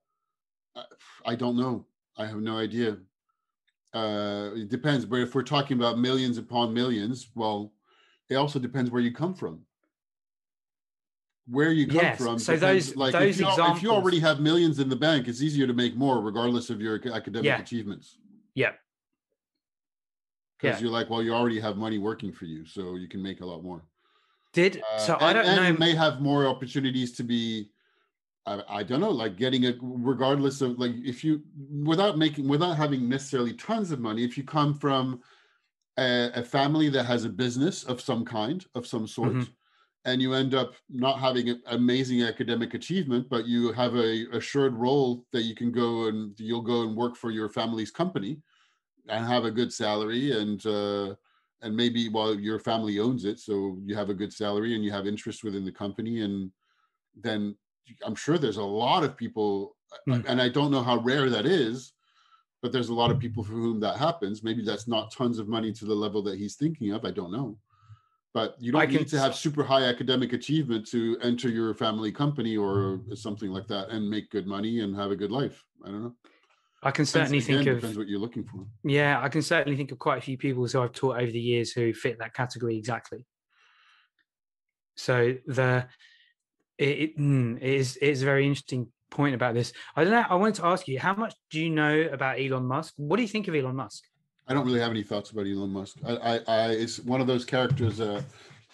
[1.25, 1.85] i don't know.
[2.17, 2.97] I have no idea.
[3.93, 7.71] Uh it depends but if we're talking about millions upon millions well
[8.29, 9.61] it also depends where you come from
[11.49, 12.17] where you come yes.
[12.17, 12.39] from.
[12.39, 13.77] So those like those if you, examples.
[13.77, 16.81] If you already have millions in the bank, it's easier to make more, regardless of
[16.81, 17.59] your academic yeah.
[17.59, 18.17] achievements.
[18.53, 18.71] Yeah.
[20.59, 20.85] Because yeah.
[20.85, 23.45] you're like, well, you already have money working for you, so you can make a
[23.45, 23.83] lot more.
[24.53, 25.17] Did uh, so?
[25.21, 25.67] I don't and know.
[25.67, 27.69] You may have more opportunities to be.
[28.45, 31.43] I, I don't know, like getting a regardless of like if you
[31.83, 35.21] without making without having necessarily tons of money, if you come from
[35.97, 39.33] a, a family that has a business of some kind of some sort.
[39.33, 39.51] Mm-hmm
[40.07, 44.73] and you end up not having an amazing academic achievement, but you have a assured
[44.73, 48.37] role that you can go and you'll go and work for your family's company
[49.09, 51.13] and have a good salary and uh,
[51.61, 54.83] and maybe while well, your family owns it, so you have a good salary and
[54.83, 56.51] you have interest within the company, and
[57.19, 57.55] then
[58.05, 59.75] I'm sure there's a lot of people,
[60.07, 60.23] mm.
[60.27, 61.93] and I don't know how rare that is,
[62.61, 64.43] but there's a lot of people for whom that happens.
[64.43, 67.03] Maybe that's not tons of money to the level that he's thinking of.
[67.05, 67.57] I don't know
[68.33, 72.11] but you don't I need to have super high academic achievement to enter your family
[72.11, 75.63] company or something like that and make good money and have a good life.
[75.85, 76.15] I don't know.
[76.83, 78.65] I can certainly depends, again, think of depends what you're looking for.
[78.83, 81.39] Yeah, I can certainly think of quite a few people who I've taught over the
[81.39, 83.25] years who fit that category exactly.
[84.95, 85.87] So the
[86.77, 89.73] it, it, mm, it is it is a very interesting point about this.
[89.95, 90.25] I don't know.
[90.29, 92.93] I wanted to ask you, how much do you know about Elon Musk?
[92.97, 94.03] What do you think of Elon Musk?
[94.47, 95.97] I don't really have any thoughts about Elon Musk.
[96.05, 98.21] I, I, I it's one of those characters, uh,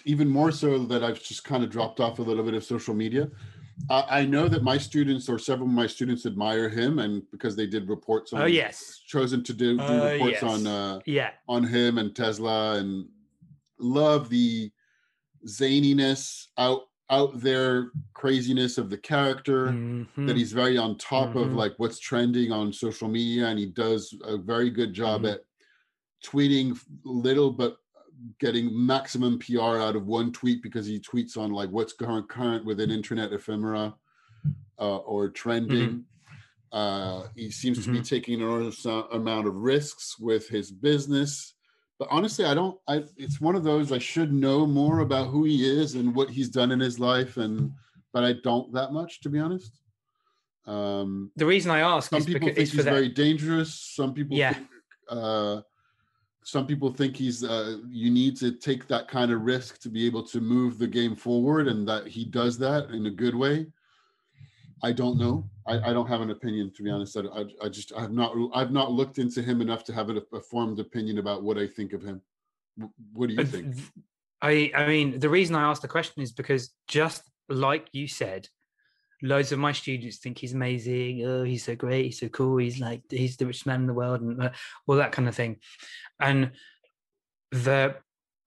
[0.05, 2.93] even more so that I've just kind of dropped off a little bit of social
[2.93, 3.29] media.
[3.89, 7.55] Uh, I know that my students or several of my students admire him, and because
[7.55, 10.43] they did reports on, oh yes, chosen to do, do uh, reports yes.
[10.43, 13.07] on, uh, yeah, on him and Tesla, and
[13.79, 14.71] love the
[15.47, 20.25] zaniness out out there craziness of the character mm-hmm.
[20.25, 21.39] that he's very on top mm-hmm.
[21.39, 25.33] of like what's trending on social media and he does a very good job mm-hmm.
[25.33, 25.41] at
[26.23, 27.77] tweeting little but
[28.39, 32.65] getting maximum PR out of one tweet because he tweets on like what's current current
[32.65, 33.93] within internet ephemera
[34.79, 35.89] uh, or trending.
[35.89, 35.99] Mm-hmm.
[36.71, 37.85] Uh, he seems mm-hmm.
[37.85, 38.15] to be mm-hmm.
[38.15, 41.53] taking an enormous amount of risks with his business.
[41.99, 42.77] But honestly, I don't.
[42.87, 46.29] I it's one of those I should know more about who he is and what
[46.29, 47.71] he's done in his life, and
[48.11, 49.71] but I don't that much to be honest.
[50.65, 53.73] Um, the reason I ask some people think he's very dangerous.
[53.73, 54.53] Some people yeah.
[54.53, 54.67] think
[55.09, 55.61] uh,
[56.43, 60.05] some people think he's uh, you need to take that kind of risk to be
[60.05, 63.67] able to move the game forward and that he does that in a good way.
[64.83, 65.49] I don't know.
[65.65, 67.15] I, I don't have an opinion to be honest.
[67.17, 70.21] I, I, I, just i've not i've not looked into him enough to have a,
[70.33, 72.21] a formed opinion about what i think of him.
[73.13, 73.75] What do you think?
[74.41, 78.47] i i mean the reason i asked the question is because just like you said
[79.23, 81.25] loads of my students think he's amazing.
[81.25, 82.05] Oh, he's so great.
[82.05, 82.57] He's so cool.
[82.57, 84.49] He's like, he's the richest man in the world and uh,
[84.85, 85.57] all that kind of thing.
[86.19, 86.51] And
[87.51, 87.95] the,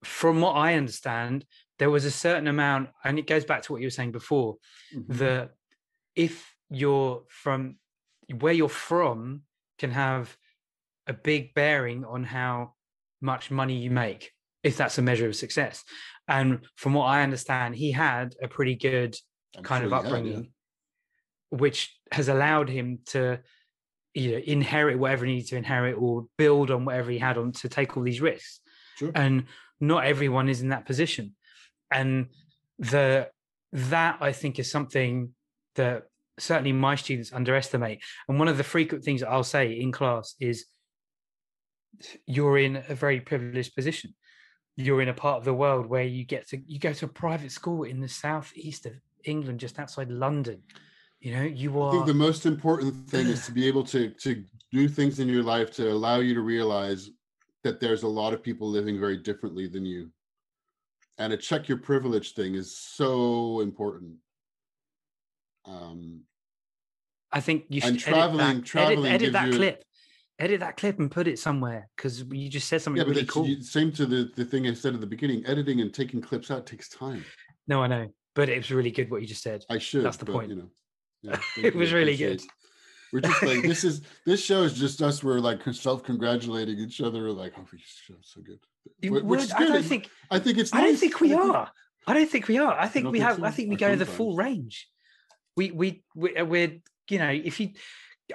[0.03, 1.45] from what I understand,
[1.79, 4.57] there was a certain amount, and it goes back to what you were saying before,
[4.95, 5.17] mm-hmm.
[5.17, 5.49] the,
[6.15, 7.77] if you're from
[8.39, 9.41] where you're from
[9.79, 10.35] can have
[11.07, 12.73] a big bearing on how
[13.21, 15.85] much money you make if that's a measure of success
[16.27, 19.15] and from what i understand he had a pretty good
[19.55, 20.49] I'm kind sure of upbringing had, yeah
[21.49, 23.39] which has allowed him to
[24.13, 27.51] you know inherit whatever he needs to inherit or build on whatever he had on
[27.51, 28.59] to take all these risks
[28.97, 29.11] sure.
[29.15, 29.45] and
[29.79, 31.35] not everyone is in that position
[31.91, 32.27] and
[32.79, 33.29] the
[33.73, 35.33] that i think is something
[35.75, 36.03] that
[36.39, 40.35] certainly my students underestimate and one of the frequent things that i'll say in class
[40.39, 40.65] is
[42.25, 44.13] you're in a very privileged position
[44.75, 47.09] you're in a part of the world where you get to you go to a
[47.09, 48.93] private school in the southeast of
[49.27, 50.61] England, just outside London.
[51.19, 51.89] You know, you are.
[51.89, 55.27] I think the most important thing is to be able to to do things in
[55.27, 57.09] your life to allow you to realize
[57.63, 60.11] that there's a lot of people living very differently than you.
[61.17, 64.17] And a check your privilege thing is so important.
[65.65, 66.21] Um,
[67.31, 69.83] I think you should and traveling, edit that, traveling edit, edit that you- clip,
[70.39, 73.25] edit that clip and put it somewhere because you just said something yeah, but really
[73.25, 73.47] cool.
[73.47, 75.45] you, same to the the thing I said at the beginning.
[75.45, 77.25] Editing and taking clips out takes time.
[77.67, 79.65] No, I know, but it was really good what you just said.
[79.69, 80.03] I should.
[80.03, 80.49] That's the but, point.
[80.49, 80.69] You know,
[81.21, 82.41] yeah, It was really good.
[83.13, 85.23] We're just like this is this show is just us.
[85.23, 87.21] We're like self congratulating each other.
[87.23, 88.59] We're like, oh, this show's so good.
[89.01, 90.73] You Wh- which would- is I don't think I think it's.
[90.73, 91.71] I don't think we are.
[92.05, 92.77] I don't think we are.
[92.77, 93.37] I think don't we think have.
[93.39, 93.45] so?
[93.45, 94.57] I think we I go the full sometimes.
[94.57, 94.87] range.
[95.55, 97.69] We we we uh, we're you know if you,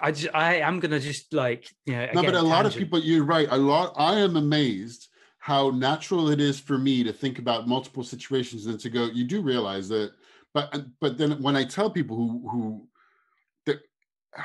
[0.00, 2.06] I just I am gonna just like you know.
[2.06, 2.98] No, but again, a lot of people.
[2.98, 3.48] You're right.
[3.50, 3.92] A lot.
[3.98, 5.08] I am amazed
[5.38, 9.04] how natural it is for me to think about multiple situations and to go.
[9.06, 10.12] You do realize that,
[10.54, 12.88] but but then when I tell people who who
[13.66, 13.80] that.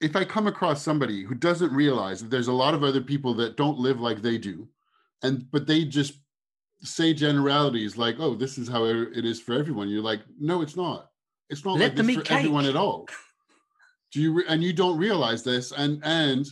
[0.00, 3.32] If I come across somebody who doesn't realize that there's a lot of other people
[3.34, 4.68] that don't live like they do,
[5.22, 6.14] and but they just
[6.82, 10.76] say generalities like, "Oh, this is how it is for everyone," you're like, "No, it's
[10.76, 11.10] not.
[11.48, 13.08] It's not Let like this for everyone at all."
[14.12, 16.46] Do you re- and you don't realize this, and and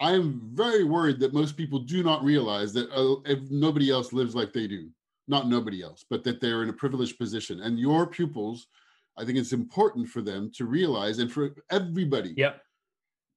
[0.00, 4.12] I am very worried that most people do not realize that uh, if nobody else
[4.12, 4.90] lives like they do,
[5.28, 7.60] not nobody else, but that they're in a privileged position.
[7.60, 8.66] And your pupils,
[9.16, 12.62] I think it's important for them to realize, and for everybody Yep.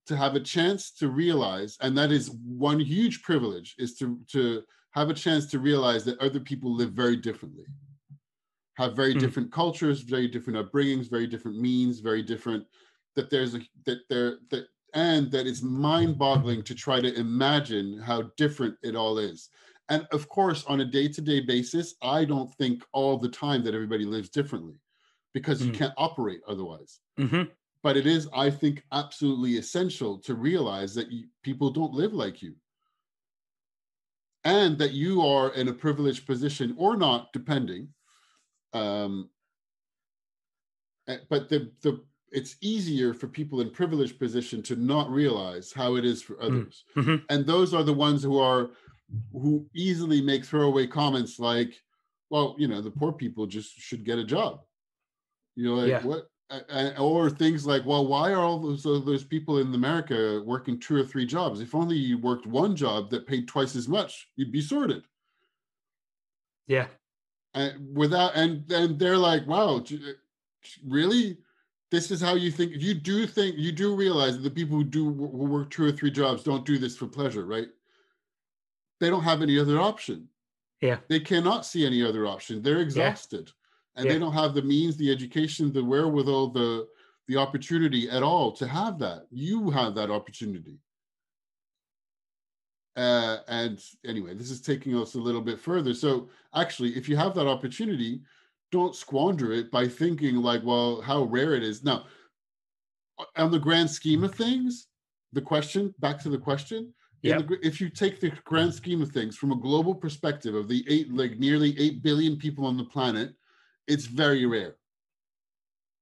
[0.07, 4.63] to have a chance to realize, and that is one huge privilege, is to to
[4.91, 7.65] have a chance to realize that other people live very differently,
[8.75, 9.19] have very Mm.
[9.19, 12.65] different cultures, very different upbringings, very different means, very different.
[13.15, 18.31] That there's a that there that and that it's mind-boggling to try to imagine how
[18.37, 19.49] different it all is.
[19.89, 24.05] And of course, on a day-to-day basis, I don't think all the time that everybody
[24.05, 24.81] lives differently,
[25.33, 25.75] because you Mm.
[25.75, 26.99] can't operate otherwise.
[27.17, 27.43] Hmm
[27.83, 32.41] but it is i think absolutely essential to realize that you, people don't live like
[32.41, 32.55] you.
[34.43, 37.93] And that you are in a privileged position or not depending
[38.73, 39.29] um
[41.07, 45.95] eh, but the the it's easier for people in privileged position to not realize how
[45.95, 46.83] it is for others.
[46.95, 47.23] Mhm.
[47.29, 48.71] and those are the ones who are
[49.31, 51.79] who easily make throwaway comments like
[52.29, 54.61] well you know the poor people just should get a job.
[55.55, 56.03] You know like Yeah.
[56.03, 56.29] what
[56.99, 61.03] or things like well why are all those those people in america working two or
[61.03, 61.59] three jobs?
[61.61, 65.03] If only you worked one job that paid twice as much you'd be sorted.
[66.67, 66.87] Yeah.
[67.53, 69.83] and without and and they're like wow
[70.87, 71.37] really?
[71.91, 74.83] This is how you think you do think you do realize that the people who
[74.83, 77.69] do who work two or three jobs don't do this for pleasure right
[78.99, 80.27] they don't have any other option
[80.81, 80.99] Yeah.
[81.07, 83.51] they cannot see any other option they're exhausted
[83.95, 84.13] and Yeah.
[84.13, 86.87] they don't have the means the education the wherewithal the
[87.27, 90.79] the opportunity at all to have that you have that opportunity
[92.97, 95.93] uh, and anyway, this is taking us a little bit further.
[95.93, 98.21] So actually, if you have that opportunity,
[98.71, 101.83] don't squander it by thinking like, well, how rare it is.
[101.83, 102.05] Now,
[103.35, 104.87] on the grand scheme of things,
[105.33, 106.93] the question, back to the question,
[107.25, 107.47] Yep.
[107.47, 110.85] the if you take the grand scheme of things from a global perspective of the
[110.87, 113.33] eight, like nearly 8 billion people on the planet,
[113.87, 114.77] it's very rare.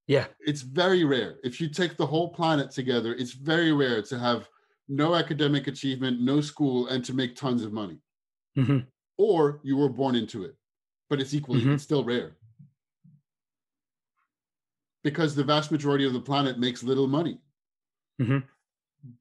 [0.07, 0.27] Yeah.
[0.39, 1.39] It's very rare.
[1.43, 4.49] If you take the whole planet together, it's very rare to have
[4.89, 7.99] no academic achievement, no school, and to make tons of money.
[8.55, 8.79] hmm
[9.17, 10.55] Or you were born into it,
[11.09, 11.75] but it's equally, Mhm.
[11.75, 12.37] it's still rare.
[15.03, 17.39] Because the vast majority of the planet makes little money.
[18.21, 18.43] Mhm.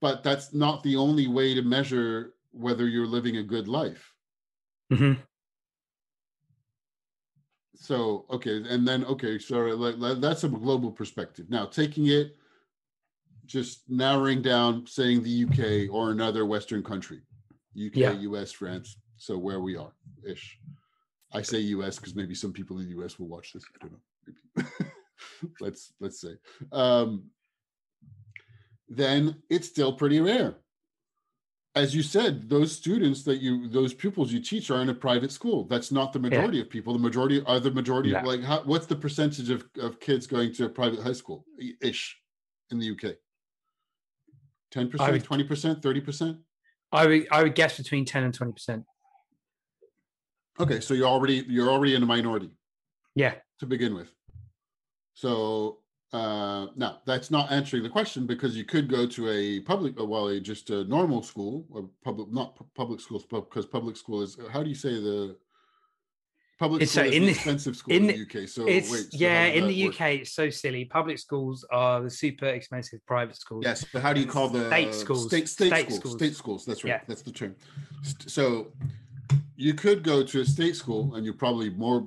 [0.00, 4.12] But that's not the only way to measure whether you're living a good life.
[4.90, 5.14] hmm
[7.74, 8.62] So, okay.
[8.68, 9.74] And then, okay, sorry,
[10.20, 11.50] that's a global perspective.
[11.50, 12.36] Now, taking it,
[13.46, 17.22] just narrowing down, saying the UK or another Western country,
[17.76, 18.12] UK, Yeah.
[18.12, 18.96] US, France.
[19.16, 19.92] So where we are
[20.24, 20.58] ish.
[21.32, 23.64] I say US because maybe some people in the US will watch this.
[23.74, 24.00] I don't know.
[24.56, 24.90] Maybe.
[25.60, 26.36] let's let's say.
[26.70, 27.24] Um,
[28.96, 30.56] then it's still pretty rare.
[31.74, 35.32] As you said, those students that you, those pupils you teach are in a private
[35.32, 35.64] school.
[35.64, 36.92] That's not the majority of people.
[36.92, 40.52] The majority are the majority of like, how, what's the percentage of, of kids going
[40.54, 41.46] to a private high school
[41.80, 42.18] ish
[42.70, 43.16] in the UK?
[44.74, 46.38] 10%, would- 20%, 30%?
[46.94, 48.84] I would I would guess between ten and twenty percent.
[50.60, 52.50] Okay, so you're already you're already in a minority
[53.14, 53.32] Yeah.
[53.60, 54.12] to begin with.
[55.14, 55.78] So
[56.12, 60.04] Uh, now that's not answering the question because you could go to a public, uh,
[60.04, 64.20] well, a just a normal school or public, not pu- public schools, because public school
[64.20, 64.36] is.
[64.52, 65.36] How do you say the
[66.58, 68.46] public It's, school uh, is in the- expensive school in in the UK?
[68.46, 69.94] So it's wait, so yeah, in the work?
[69.94, 70.84] UK, it's so silly.
[70.84, 73.64] Public schools are the super expensive private schools.
[73.64, 75.26] Yes, but how do you call the State schools.
[75.28, 76.14] State state, State schools, schools.
[76.16, 76.64] State schools.
[76.66, 76.90] That's right.
[76.90, 77.00] Yeah.
[77.08, 77.56] That's the term.
[78.26, 78.66] So
[79.56, 82.06] you could go to a state school, and you're probably more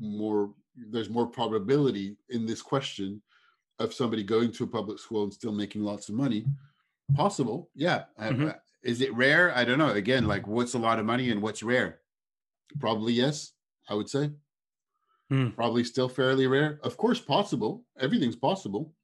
[0.00, 0.50] more.
[0.90, 3.22] There's more probability in this question
[3.78, 6.46] of somebody going to a public school and still making lots of money.
[7.14, 8.04] Possible, yeah.
[8.18, 8.50] Uh, Mhm.
[8.50, 9.54] uh, Is it rare?
[9.56, 9.90] I don't know.
[9.90, 12.00] Again, like what's a lot of money and what's rare?
[12.78, 13.52] Probably yes.
[13.88, 14.30] I would say.
[15.28, 15.50] Hmm.
[15.50, 16.78] Probably still fairly rare.
[16.82, 17.84] Of course, possible.
[17.98, 18.94] Everything's possible.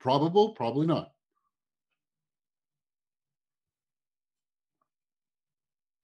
[0.00, 1.12] Probable, probably not.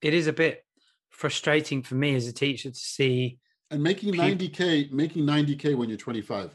[0.01, 0.65] It is a bit
[1.11, 3.39] frustrating for me as a teacher to see.
[3.71, 6.51] And making Peop- 90k, making 90k when you're 25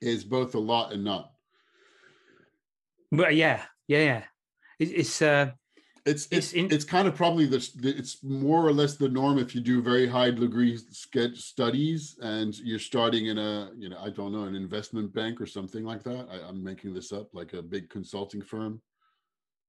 [0.00, 1.32] is both a lot and not.
[3.12, 4.22] But yeah, yeah, yeah.
[4.78, 5.52] It, it's uh,
[6.04, 9.38] It's It's it's in- it's kind of probably the it's more or less the norm
[9.38, 13.98] if you do very high degree sketch studies and you're starting in a you know
[13.98, 16.28] I don't know an investment bank or something like that.
[16.30, 18.80] I, I'm making this up like a big consulting firm,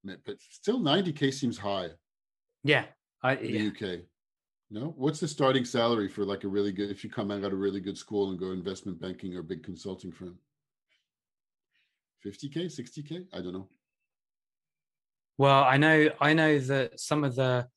[0.04, 1.90] but still 90k seems high
[2.64, 2.86] yeah,
[3.24, 3.60] I in yeah.
[3.60, 4.00] the UK.
[4.70, 7.54] No, what's the starting salary for like a really good if you come out of
[7.54, 10.38] a really good school and go investment banking or big consulting firm?
[12.26, 13.26] 50k, 60k?
[13.34, 13.70] I don't know.
[15.38, 17.68] Well, I know I know that some of the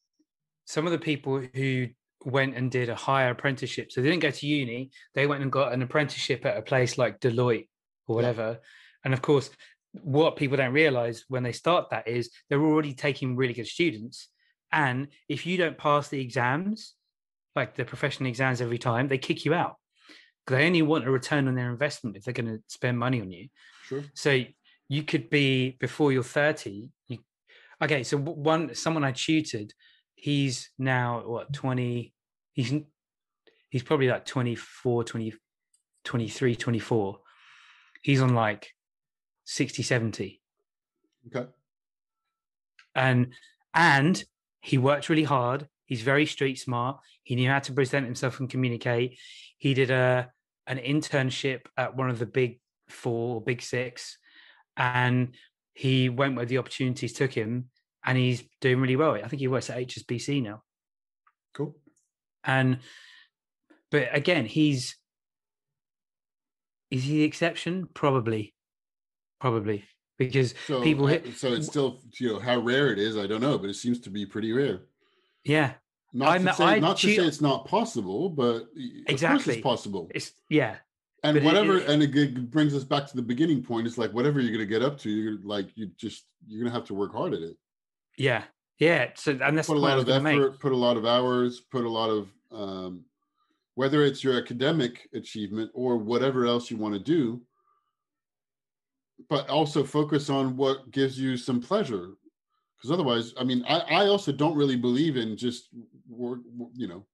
[0.65, 1.89] some of the people who
[2.25, 5.53] went and did a higher apprenticeship, so they didn't go to uni, they went and
[5.53, 7.69] got an apprenticeship at a place like Deloitte
[8.07, 8.17] or Yeah.
[8.17, 8.61] whatever.
[9.05, 9.51] And of course,
[9.93, 14.29] what people don't realize when they start that is they're already taking really good students.
[14.73, 16.95] And if you don't pass the exams,
[17.57, 19.77] like the professional exams every time, they kick you out.
[20.47, 23.31] They only want a return on their investment if they're going to spend money on
[23.31, 23.49] you.
[23.85, 24.05] Sure.
[24.15, 24.45] So
[24.89, 26.91] you could be before you're 30.
[27.09, 27.19] You,
[27.83, 29.73] okay, so one someone I tutored,
[30.15, 32.13] he's now what 20,
[32.53, 32.73] he's
[33.69, 35.35] he's probably like 24, 20,
[36.05, 37.19] 23, 24.
[38.03, 38.69] He's on like
[39.45, 40.41] 60, 70.
[41.29, 41.49] Okay.
[42.95, 43.33] And
[43.75, 44.25] and
[44.61, 45.69] he worked really hard.
[45.85, 47.01] He's very street smart.
[47.23, 49.19] He knew how to present himself and communicate.
[49.59, 50.31] He did a
[50.67, 54.19] an internship at one of the big four or big six,
[54.77, 55.35] and
[55.75, 57.71] he went where the opportunities took him,
[58.05, 59.15] and he's doing really well.
[59.15, 60.63] I think he works at HSBC now.
[61.55, 61.77] Cool.
[62.45, 62.79] And
[63.91, 64.97] but again, he's
[66.91, 67.89] is he the exception?
[67.95, 68.55] Probably,
[69.41, 69.85] probably
[70.21, 71.35] because So people hit.
[71.37, 73.17] so it's still you know how rare it is.
[73.17, 74.83] I don't know, but it seems to be pretty rare.
[75.45, 75.73] Yeah,
[76.13, 78.67] Not I'm- to say I not to say it's not possible, but
[79.09, 79.55] Exactly.
[79.55, 80.11] it's possible.
[80.15, 80.77] it's yeah.
[81.25, 83.87] And but whatever, it- and it brings us back to the beginning point.
[83.87, 86.71] It's like whatever you're going to get up to, you're like you just you're going
[86.73, 87.57] to have to work hard at it.
[88.19, 88.45] Yeah,
[88.79, 89.11] yeah.
[89.17, 90.37] So and that's put a the point I lot of gonna make.
[90.39, 93.05] effort, put a lot of hours, put a lot of um,
[93.75, 97.41] whether it's your academic achievement or whatever else you want to do,
[99.29, 102.11] but also focus on what gives you some pleasure.
[102.77, 105.69] Because otherwise, I mean, I, I also don't really believe in just
[106.09, 106.41] work,
[106.75, 107.05] you know,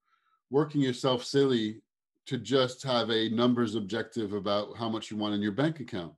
[0.50, 1.82] working yourself silly
[2.26, 6.12] to just have a numbers objective about how much you want in your bank account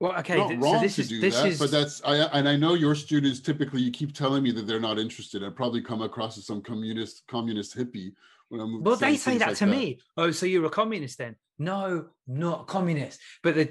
[0.00, 0.36] Well, okay.
[0.36, 2.48] not th- wrong so this to is do this that, is but that's I and
[2.48, 5.42] I know your students typically you keep telling me that they're not interested.
[5.42, 8.12] I probably come across as some communist communist hippie
[8.50, 10.00] well, they say that like to me.
[10.16, 11.36] Oh, so you're a communist then?
[11.58, 13.20] No, not communist.
[13.42, 13.70] But the,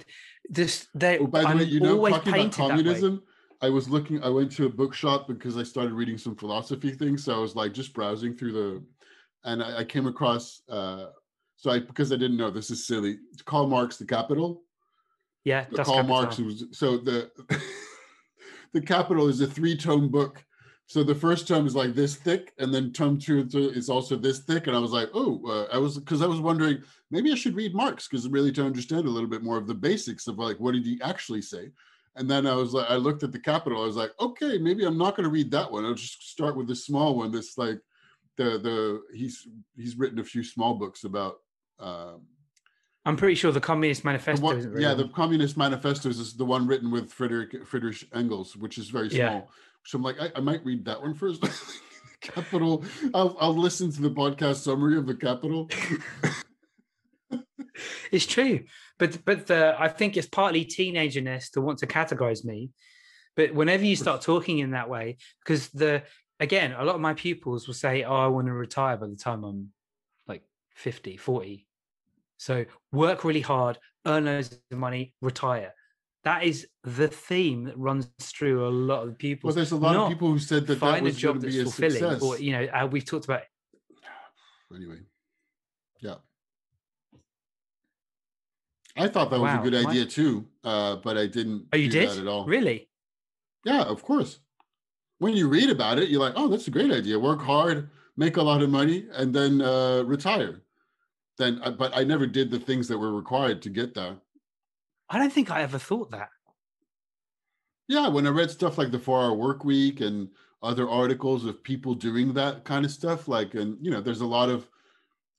[0.50, 1.20] this they.
[1.20, 3.24] Oh, by the I'm way, you know, always talking about painted communism,
[3.62, 4.24] I was looking.
[4.24, 7.24] I went to a bookshop because I started reading some philosophy things.
[7.24, 8.84] So I was like just browsing through the,
[9.46, 10.62] and I, I came across.
[10.70, 11.08] uh
[11.56, 13.18] So I because I didn't know this is silly.
[13.46, 14.64] Karl Marx, The Capital.
[15.44, 16.04] Yeah, Karl.
[16.04, 17.32] Marx was so the
[18.74, 20.44] the capital is a three tome book.
[20.90, 24.40] So the first tome is like this thick, and then tome two is also this
[24.40, 24.68] thick.
[24.68, 26.82] And I was like, oh, uh, I was because I was wondering
[27.12, 29.74] maybe I should read Marx because really to understand a little bit more of the
[29.74, 31.72] basics of like what did he actually say.
[32.16, 33.84] And then I was like, I looked at the capital.
[33.84, 35.86] I was like, okay, maybe I'm not going to read that one.
[35.86, 37.32] I'll just start with the small one.
[37.32, 37.80] That's like
[38.38, 41.36] the the he's he's written a few small books about.
[41.80, 42.22] Um,
[43.08, 45.14] I'm pretty sure the Communist the Manifesto one- isn't really yeah, the one.
[45.14, 49.20] Communist Manifestos is the one written with Friedrich Friedrich Engels, which is very small.
[49.20, 49.42] Yeah.
[49.86, 51.42] So I'm like, I, I might read that one first.
[52.22, 52.84] Capital.
[53.14, 55.70] I'll I'll listen to the podcast summary of the Capital.
[58.12, 58.62] It's true,
[58.98, 62.72] but but the I think it's partly teenagerness to want to categorize me.
[63.36, 66.04] But whenever you start talking in that way, because the
[66.40, 69.16] again, a lot of my pupils will say, "Oh, I want to retire by the
[69.16, 69.70] time I'm
[70.28, 70.44] like
[70.76, 71.67] 50, 40."
[72.38, 75.74] So work really hard, earn loads of money, retire.
[76.24, 79.48] That is the theme that runs through a lot of people.
[79.48, 81.42] Well, there's a lot of people who said that that find a was going job
[81.42, 82.22] that's be a fulfilling, success.
[82.22, 83.42] or you know, uh, we've talked about
[84.76, 85.00] Anyway,
[86.02, 86.16] yeah.
[88.98, 91.68] I thought that was a good idea too, uh, but I didn't.
[91.72, 92.10] Oh, you do did?
[92.10, 92.46] that at all.
[92.46, 92.90] Really?
[93.64, 94.40] Yeah, of course.
[95.20, 97.18] When you read about it, you're like, oh, that's a great idea.
[97.18, 100.62] Work hard, make a lot of money, and then uh, retire.
[101.38, 104.18] Then, uh, but I never did the things that were required to get there.
[105.10, 106.30] I don't think I ever thought that.
[107.88, 110.30] Yeah, when I read stuff like the Four Hour Work Week and
[110.62, 114.26] other articles of people doing that kind of stuff, like, and you know, there's a
[114.26, 114.68] lot of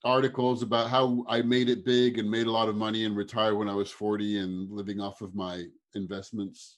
[0.03, 3.55] articles about how I made it big and made a lot of money and retired
[3.55, 6.77] when I was 40 and living off of my investments.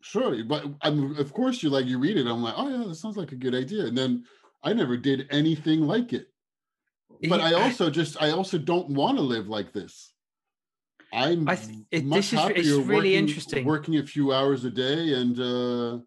[0.00, 2.26] Sure, but I'm of course you like you read it.
[2.26, 3.84] I'm like, oh yeah, that sounds like a good idea.
[3.86, 4.24] And then
[4.62, 6.28] I never did anything like it.
[7.28, 10.12] But I also just I also don't want to live like this.
[11.12, 13.64] I'm I th- it- much this is- it's happier really working, interesting.
[13.64, 15.98] working a few hours a day and uh,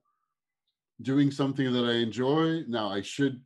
[1.02, 2.64] doing something that I enjoy.
[2.68, 3.42] Now I should,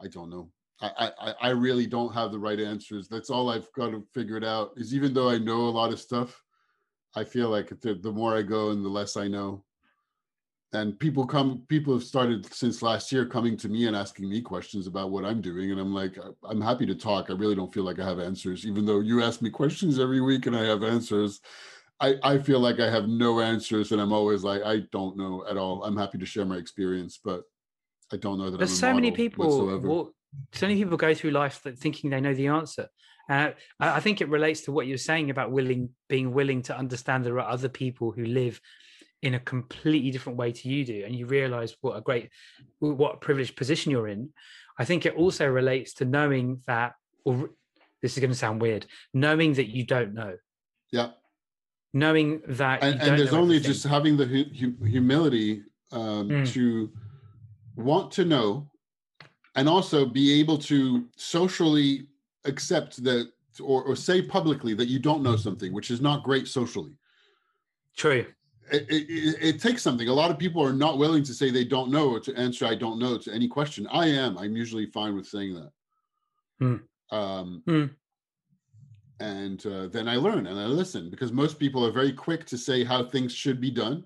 [0.00, 0.50] I don't know.
[0.80, 3.06] I, I I really don't have the right answers.
[3.08, 4.70] That's all I've got to figure it out.
[4.76, 6.40] Is even though I know a lot of stuff,
[7.14, 9.64] I feel like the, the more I go and the less I know.
[10.74, 14.40] And people come, people have started since last year coming to me and asking me
[14.40, 15.70] questions about what I'm doing.
[15.70, 17.26] And I'm like, I'm happy to talk.
[17.28, 20.22] I really don't feel like I have answers, even though you ask me questions every
[20.22, 21.40] week and I have answers.
[22.00, 25.44] I, I feel like I have no answers and I'm always like, I don't know
[25.48, 25.84] at all.
[25.84, 27.42] I'm happy to share my experience, but
[28.10, 29.78] I don't know that There's so many people.
[29.78, 30.14] Walk,
[30.52, 32.88] so many people go through life thinking they know the answer.
[33.28, 36.76] Uh, I I think it relates to what you're saying about willing, being willing to
[36.76, 38.60] understand there are other people who live
[39.22, 42.30] in a completely different way to you do, and you realize what a great,
[42.80, 44.30] what a privileged position you're in.
[44.78, 46.94] I think it also relates to knowing that,
[47.24, 47.50] or
[48.02, 50.34] this is going to sound weird, knowing that you don't know,
[50.90, 51.10] yeah.
[51.94, 53.72] knowing that, and, and there's only everything.
[53.72, 55.62] just having the hu- hu- humility
[55.92, 56.48] um, Mm.
[56.52, 56.90] to
[57.76, 58.70] want to know
[59.54, 62.08] and also be able to socially
[62.44, 66.48] accept that or, or say publicly that you don't know something which is not great
[66.48, 66.96] socially
[67.96, 68.24] true.
[68.70, 71.64] It, it, it- takes something a lot of people are not willing to say they
[71.64, 74.86] don't know or to answer i don't know to any question i am i'm usually
[74.86, 75.70] fine with saying that
[76.60, 76.76] Hmm.
[77.16, 77.84] um, Hmm.
[79.20, 82.58] and uh, then i learn and i listen because most people are very quick to
[82.58, 84.04] say how things should be done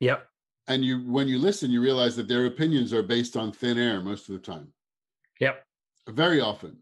[0.00, 0.26] Yep.
[0.68, 4.00] and you when you listen you realize that their opinions are based on thin air
[4.00, 4.72] most of the time
[5.40, 5.64] Yep.
[6.08, 6.76] very often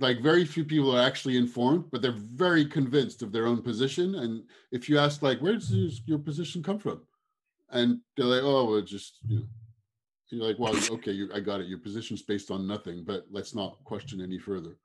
[0.00, 4.16] like very few people are actually informed but they're very convinced of their own position.
[4.16, 4.42] And
[4.72, 7.02] if you ask like where does your position come from?
[7.70, 9.44] And they're like oh well just you know.
[10.30, 11.68] You're like well okay you, i got it.
[11.68, 14.76] Your position's based on nothing but let's not question any further.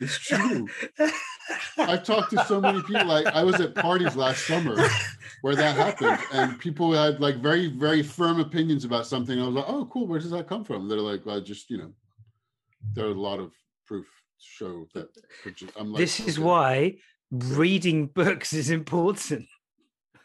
[0.00, 0.66] It's true.
[1.76, 4.76] I've talked to so many people like i was at parties last summer
[5.42, 9.40] where that happened and people had like very very firm opinions about something.
[9.40, 10.06] I was like oh cool.
[10.06, 10.88] Where does that come from?
[10.88, 11.92] They're like well just you know
[12.94, 13.52] there are a lot of
[13.86, 15.08] proof to show that
[15.76, 16.44] i'm like this is okay.
[16.44, 16.94] why
[17.30, 19.46] reading books is important.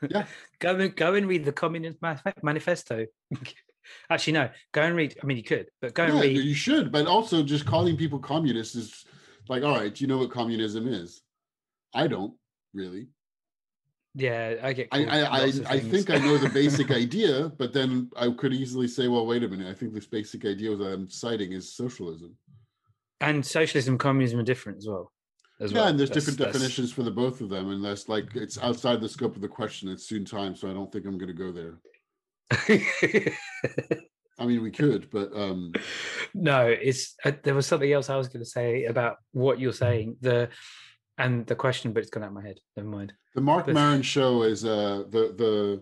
[0.10, 0.26] Yeah.
[0.60, 2.00] go and go and read the Communist
[2.42, 3.06] Manifesto.
[4.10, 4.50] Actually, no.
[4.72, 5.16] Go and read.
[5.22, 6.38] I mean, you could, but go and read.
[6.38, 9.06] you should but also just calling people communists is
[9.48, 11.22] like all right do you know what communism is
[11.94, 12.34] i don't
[12.74, 13.08] really
[14.16, 14.88] Yeah, I get.
[14.92, 18.88] I I, I, I think I know the basic idea, but then I could easily
[18.88, 19.68] say, well, wait a minute.
[19.68, 22.32] I think this basic idea that I'm citing is socialism.
[23.22, 25.12] And socialism, and communism are different as well.
[25.62, 25.88] As yeah, well.
[25.88, 28.58] and there's That's- different that's- definitions for the both of them, and that's like it's
[28.58, 29.88] outside the scope of the question.
[29.90, 31.80] It's soon time, so I don't think I'm going to go there.
[34.38, 35.72] I mean, we could, but um,
[36.34, 39.72] no, it's uh, there was something else I was going to say about what you're
[39.72, 40.18] saying.
[40.20, 40.50] The
[41.18, 42.60] and the question, but it's gone out of my head.
[42.76, 43.14] Never mind.
[43.34, 45.82] the Marc But- Maron show is uh, the the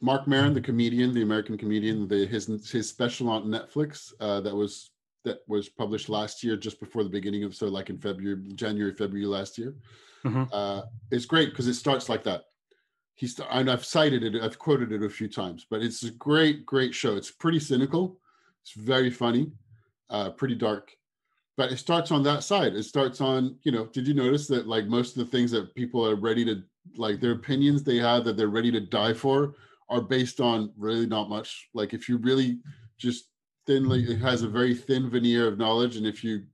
[0.00, 4.54] Marc Maron, the comedian, the American comedian, the his his special on Netflix uh, that
[4.54, 4.91] was
[5.24, 8.92] that was published last year, just before the beginning of so like in February, January,
[8.94, 9.74] February last year.
[10.24, 10.48] Mhm.
[10.52, 12.44] Uh, it's great because it starts like that.
[13.14, 16.64] He's and I've cited it, I've quoted it a few times, but it's a great,
[16.64, 17.16] great show.
[17.16, 18.20] It's pretty cynical,
[18.62, 19.52] it's very funny,
[20.10, 20.96] uh, pretty dark,
[21.56, 22.74] but it starts on that side.
[22.74, 25.74] It starts on, you know, did you notice that like most of the things that
[25.74, 26.62] people are ready to
[26.96, 29.54] like their opinions they have that they're ready to die for
[29.88, 31.68] are based on really not much.
[31.74, 32.60] Like if you really
[32.98, 33.31] just
[33.66, 36.44] thinly, it has a very thin veneer of knowledge, and if you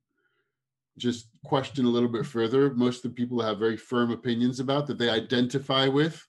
[0.98, 4.86] just question a little bit further, most of the people have very firm opinions about
[4.86, 6.26] that they identify with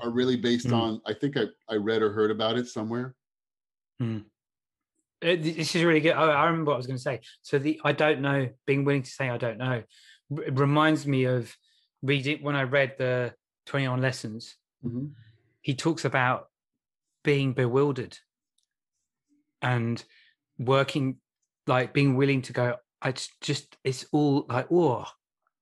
[0.00, 0.80] are really based Mm.
[0.82, 3.14] on, I think I, I read or heard about it somewhere.
[4.00, 4.24] Mm.
[5.22, 6.12] Uh, This is really good.
[6.12, 7.20] I, I remember what I was going to say.
[7.42, 9.82] So the I don't know, being willing to say I don't know,
[10.30, 11.54] it reminds me of
[12.02, 13.34] reading when I read the
[13.66, 14.56] Twenty One Lessons.
[14.82, 15.12] Mhm.
[15.60, 16.48] He talks about
[17.24, 18.16] being bewildered
[19.62, 20.02] and
[20.58, 21.16] working,
[21.66, 22.76] like being willing to go.
[23.04, 25.06] it's just, it's all like oh,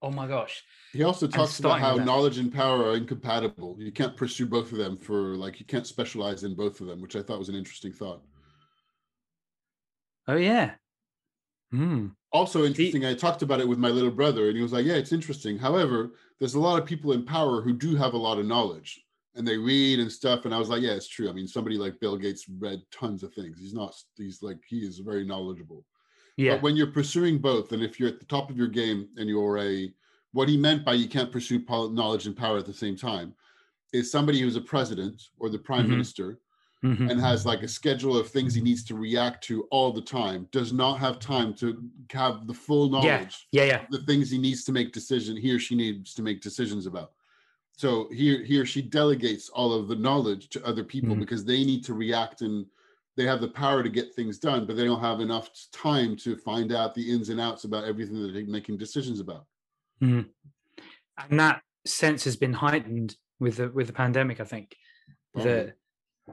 [0.02, 0.62] oh my gosh.
[0.92, 3.76] He also talks about how knowledge and power are incompatible.
[3.78, 7.00] You can't pursue both of them for like you can't specialize in both of them,
[7.00, 8.22] which I thought was an interesting thought.
[10.28, 10.72] Oh yeah.
[11.70, 12.08] Hmm.
[12.32, 14.94] Also interesting, I talked about it with my little brother, and he was like, "Yeah,
[14.94, 15.58] it's interesting.
[15.58, 19.04] However, there's a lot of people in power who do have a lot of knowledge,
[19.36, 21.28] and they read and stuff." And I was like, "Yeah, it's true.
[21.28, 23.58] I mean, somebody like Bill Gates read tons of things.
[23.58, 23.94] He's not.
[24.16, 25.84] He's like he is very knowledgeable.
[26.36, 26.54] Yeah.
[26.54, 29.28] But when you're pursuing both, and if you're at the top of your game and
[29.28, 29.92] you're a,
[30.32, 33.34] what he meant by you can't pursue knowledge and power at the same time,
[33.94, 35.90] is somebody who's a president or the prime Mhm.
[35.90, 36.40] minister
[36.84, 37.10] Mhm.
[37.10, 40.46] and has like a schedule of things he needs to react to all the time,
[40.52, 43.64] does not have time to have the full knowledge, Yeah.
[43.64, 43.84] Yeah.
[43.84, 46.84] of the things he needs to make decision, he or she needs to make decisions
[46.84, 47.12] about.
[47.76, 51.20] So he, he or she delegates all of the knowledge to other people Mhm.
[51.20, 52.66] because they need to react and
[53.16, 56.36] they have the power to get things done, but they don't have enough time to
[56.36, 59.46] find out the ins and outs about everything that they're making decisions about.
[60.02, 60.28] Mhm.
[61.18, 64.40] And that sense has been heightened with the with the pandemic.
[64.40, 64.76] I think
[65.34, 65.52] Probably.
[65.52, 65.76] that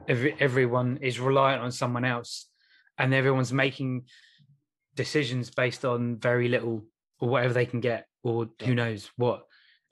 [0.08, 2.48] every, everyone is reliant on someone else,
[2.98, 4.06] and everyone's making
[4.94, 6.86] decisions based on very little
[7.18, 9.46] or whatever they can get, or who knows what.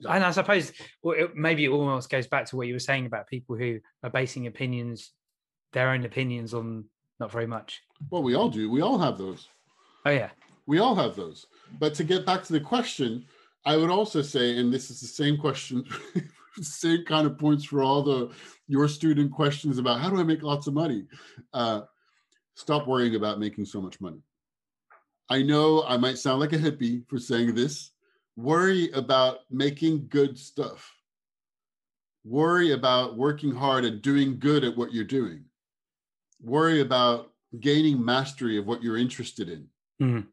[0.05, 3.05] And I suppose well, it, maybe it almost goes back to what you were saying
[3.05, 5.11] about people who are basing opinions,
[5.71, 6.85] their own opinions, on
[7.19, 7.81] not very much.
[8.09, 8.69] Well, we all do.
[8.69, 9.47] We all have those.
[10.05, 10.31] Oh yeah,
[10.65, 11.45] We all have those.
[11.79, 13.25] But to get back to the question,
[13.65, 15.85] I would also say, and this is the same question,
[16.61, 18.31] same kind of points for all the
[18.67, 21.05] your student questions about how do I make lots of money?
[21.53, 21.81] Uh,
[22.55, 24.21] stop worrying about making so much money.
[25.29, 27.91] I know I might sound like a hippie for saying this.
[28.35, 30.91] Worry about making good stuff.
[32.25, 35.45] Worry about working hard and doing good at what you're doing.
[36.41, 39.67] Worry about gaining mastery of what you're interested in.
[40.01, 40.27] Mhm.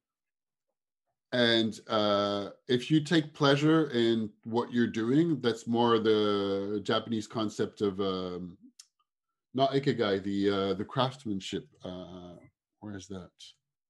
[1.33, 7.83] And uh, if you take pleasure in what you're doing, that's more the Japanese concept
[7.83, 8.57] of um,
[9.55, 11.69] not ikigai, the uh, the craftsmanship.
[11.85, 12.35] Uh,
[12.81, 13.31] where is that?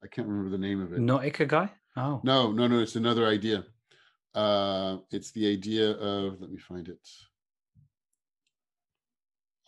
[0.02, 1.00] I can't remember the name of it.
[1.00, 1.70] not ikigai.
[1.96, 2.80] Oh, No, no, no.
[2.80, 3.64] It's another idea.
[4.34, 6.40] Uh, it's the idea of.
[6.40, 7.08] Let me find it.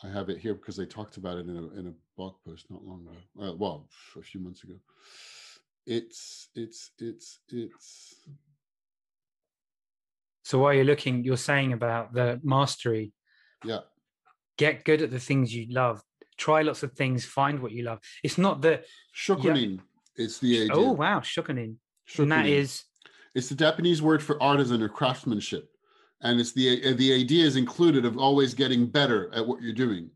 [0.04, 2.66] I have it here because I talked about it in a in a blog post
[2.70, 3.48] not long ago.
[3.48, 3.88] Uh, well,
[4.18, 4.74] a few months ago.
[5.86, 8.14] It's it's it's it's.
[10.44, 13.12] so while you're looking, you're saying about the mastery.
[13.64, 13.80] Yeah,
[14.56, 16.02] get good at the things you love
[16.36, 18.84] try lots of things find what you love it's not that
[19.14, 19.78] shokunin.
[20.16, 20.74] It's the idea.
[20.74, 21.76] oh wow shokunin
[22.18, 22.82] and that is
[23.34, 25.70] It's the Japanese word for artisan or craftsmanship,
[26.20, 29.72] and it's the uh, the idea is included of always getting better at what you're
[29.72, 30.10] doing.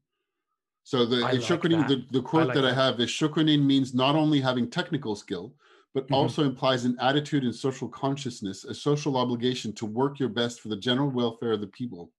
[0.85, 2.07] So the like shokunin, that.
[2.11, 5.55] the, the quote like that I have is shokunin means not only having technical skill,
[5.95, 6.15] but Mhm.
[6.15, 10.69] also implies an attitude and social consciousness, a social obligation to work your best for
[10.69, 12.13] the general welfare of the people,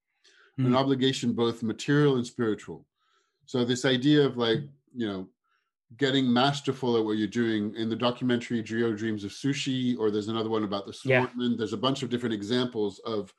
[0.58, 0.76] an Mm.
[0.76, 2.86] obligation both material and spiritual.
[3.45, 5.30] So this idea of like you know
[5.95, 10.27] getting masterful at what you're doing in the documentary Jiro Dreams of Sushi, or there's
[10.27, 11.25] another one about the Yeah.
[11.25, 11.57] swordman.
[11.57, 13.33] There's a bunch of different examples of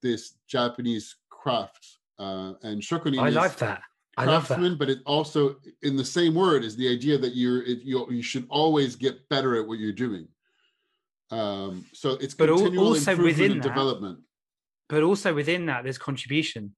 [0.00, 1.98] this Japanese craft.
[2.18, 3.82] Uh, and shokunin i is love that
[4.18, 7.34] i love that craftsman, but it also in the same word is the idea that
[7.34, 10.28] you're it, you you should always get better at what you're doing.
[11.30, 14.18] Um, so it's But continual also improvement within that, development.
[14.90, 16.74] but also within that there's contribution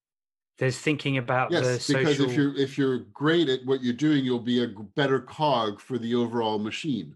[0.59, 3.95] there's thinking about the Yes, because social if you're if you're great at what you're
[3.95, 7.15] doing, you'll be a better cog for the overall machine.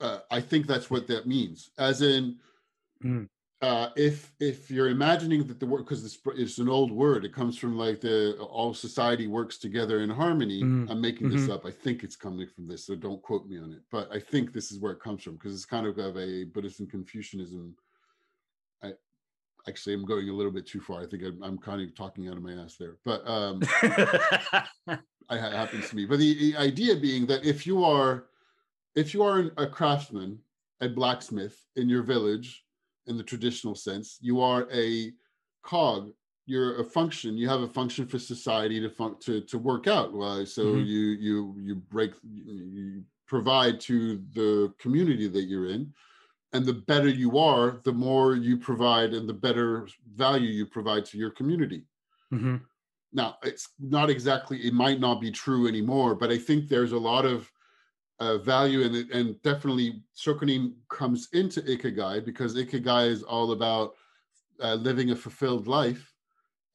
[0.00, 1.70] Uh, I think that's what that means.
[1.78, 2.38] As in,
[3.04, 3.28] Mm.
[3.62, 7.32] uh, if if you're imagining that the word because it's, it's an old word, it
[7.32, 10.62] comes from like the all society works together in harmony.
[10.62, 11.50] Mm, I'm making this mhm.
[11.50, 11.66] up.
[11.66, 13.82] I think it's coming from this, so don't quote me on it.
[13.90, 16.44] But I think this is where it comes from because it's kind of of a
[16.44, 17.76] Buddhist and Confucianism.
[19.68, 21.02] Actually am going a little bit too far.
[21.02, 23.60] I think I'm, I'm kind of talking out of my ass there, but um,
[25.28, 26.06] I ha- happens to me.
[26.06, 28.28] But the, the idea being that if you are,
[28.94, 30.38] if you are a craftsman,
[30.80, 32.64] a blacksmith in your village,
[33.08, 35.12] in the traditional sense, you are a
[35.62, 36.12] cog.
[36.46, 37.36] You're a function.
[37.36, 40.14] You have a function for society to fun- to to work out.
[40.14, 40.86] Well, so Mhm.
[40.86, 45.92] you you you break you provide to the community that you're in,
[46.52, 51.04] and the better you are, the more you provide, and the better value you provide
[51.06, 51.84] to your community.
[52.32, 52.60] Mhm.
[53.12, 56.98] now it's not exactly it might not be true anymore but i think there's a
[56.98, 57.50] lot of
[58.20, 63.94] uh, value in it and definitely shokunin comes into ikigai because ikigai is all about
[64.60, 66.12] uh, living a fulfilled life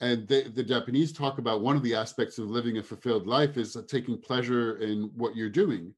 [0.02, 3.56] and they, the japanese talk about one of the aspects of living a fulfilled life
[3.58, 5.94] is taking pleasure in what you're doing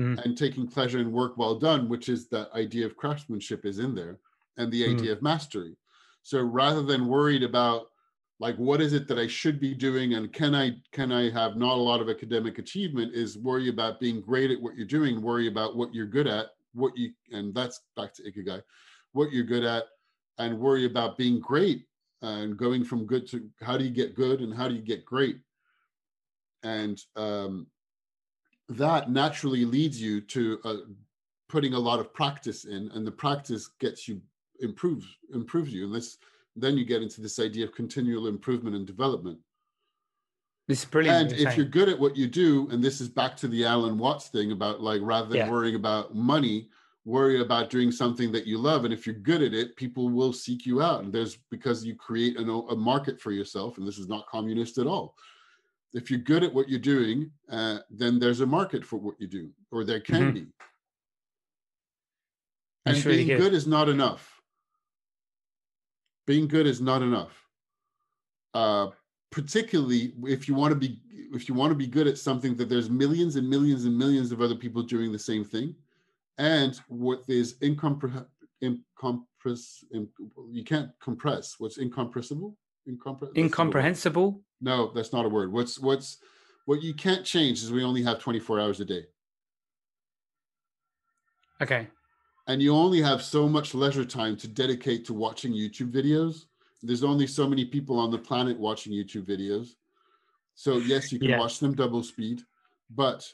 [0.00, 0.24] mm.
[0.24, 3.94] and taking pleasure in work well done which is that idea of craftsmanship is in
[3.94, 4.18] there
[4.56, 4.96] and the mm.
[4.96, 5.76] idea of mastery
[6.22, 7.88] so rather than worried about
[8.40, 11.56] like what is it that i should be doing and can i can i have
[11.56, 15.20] not a lot of academic achievement is worry about being great at what you're doing
[15.20, 18.62] worry about what you're good at what you and that's back to ikigai
[19.12, 19.84] what you're good at
[20.38, 21.84] and worry about being great
[22.22, 25.04] and going from good to how do you get good and how do you get
[25.04, 25.38] great
[26.62, 27.66] and um,
[28.70, 30.76] that naturally leads you to uh,
[31.48, 34.20] putting a lot of practice in and the practice gets you
[34.60, 36.18] improves improves you and this
[36.56, 39.38] then you get into this idea of continual improvement and development.
[40.68, 41.32] This is brilliant.
[41.32, 41.56] And if saying.
[41.56, 44.52] you're good at what you do, and this is back to the Alan Watts thing
[44.52, 45.50] about like rather than yeah.
[45.50, 46.68] worrying about money,
[47.04, 48.84] worry about doing something that you love.
[48.84, 51.02] And if you're good at it, people will seek you out.
[51.02, 54.78] And there's because you create an, a market for yourself, and this is not communist
[54.78, 55.16] at all.
[55.92, 59.26] If you're good at what you're doing, uh, then there's a market for what you
[59.26, 60.32] do, or there can mm-hmm.
[60.32, 60.46] be.
[62.86, 63.38] And being good.
[63.38, 64.40] good is not enough
[66.30, 67.44] being good is not enough.
[68.54, 68.86] Uh,
[69.32, 71.00] particularly if you want to be
[71.32, 74.30] if you want to be good at something that there's millions and millions and millions
[74.30, 75.74] of other people doing the same thing,
[76.38, 78.22] and what is incompress
[78.60, 79.84] incompress
[80.52, 82.56] you can't compress what's incompressible
[82.88, 86.18] Incompre- incomprehensible no that's not a word what's what's
[86.66, 89.04] what you can't change is we only have 24 hours a day
[91.60, 91.88] okay
[92.50, 96.46] and you only have so much leisure time to dedicate to watching YouTube videos.
[96.82, 99.76] There's only so many people on the planet watching YouTube videos.
[100.56, 101.38] So yes, you can yeah.
[101.38, 102.42] watch them double speed,
[102.90, 103.32] but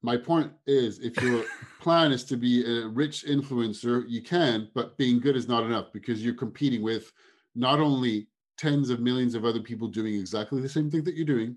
[0.00, 1.44] my point is if your
[1.80, 5.92] plan is to be a rich influencer, you can, but being good is not enough
[5.92, 7.12] because you're competing with
[7.54, 8.26] not only
[8.56, 11.56] tens of millions of other people doing exactly the same thing that you're doing,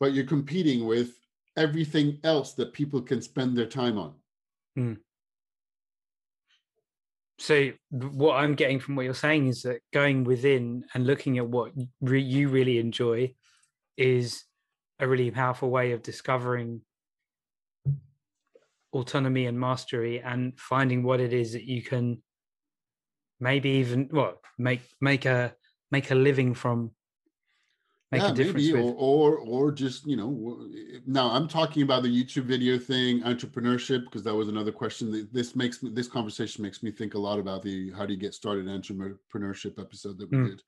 [0.00, 1.18] but you're competing with
[1.56, 4.14] everything else that people can spend their time on.
[4.78, 4.98] Mm.
[7.38, 11.48] So what I'm getting from what you're saying is that going within and looking at
[11.48, 13.34] what re- you really enjoy
[13.96, 14.44] is
[15.00, 16.82] a really powerful way of discovering
[18.92, 22.22] autonomy and mastery and finding what it is that you can
[23.42, 25.54] maybe even what make make a
[25.90, 26.92] make a living from
[28.12, 28.94] make yeah, a difference maybe, with.
[28.94, 30.68] or, or or just you know
[31.06, 35.56] now i'm talking about the youtube video thing entrepreneurship because that was another question this
[35.56, 38.32] makes me this conversation makes me think a lot about the how do you get
[38.32, 40.48] started entrepreneurship episode that we mm.
[40.50, 40.62] did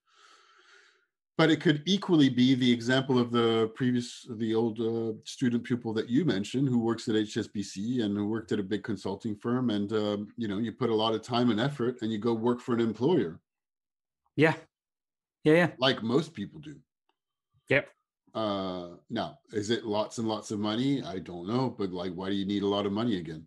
[1.36, 5.92] but it could equally be the example of the previous the old uh, student pupil
[5.92, 9.70] that you mentioned who works at hsbc and who worked at a big consulting firm
[9.70, 12.32] and um, you know you put a lot of time and effort and you go
[12.32, 13.40] work for an employer
[14.36, 14.54] yeah
[15.44, 16.76] yeah yeah like most people do
[17.68, 17.88] Yep.
[18.34, 21.02] Uh, now, is it lots and lots of money?
[21.02, 23.46] I don't know, but like, why do you need a lot of money again?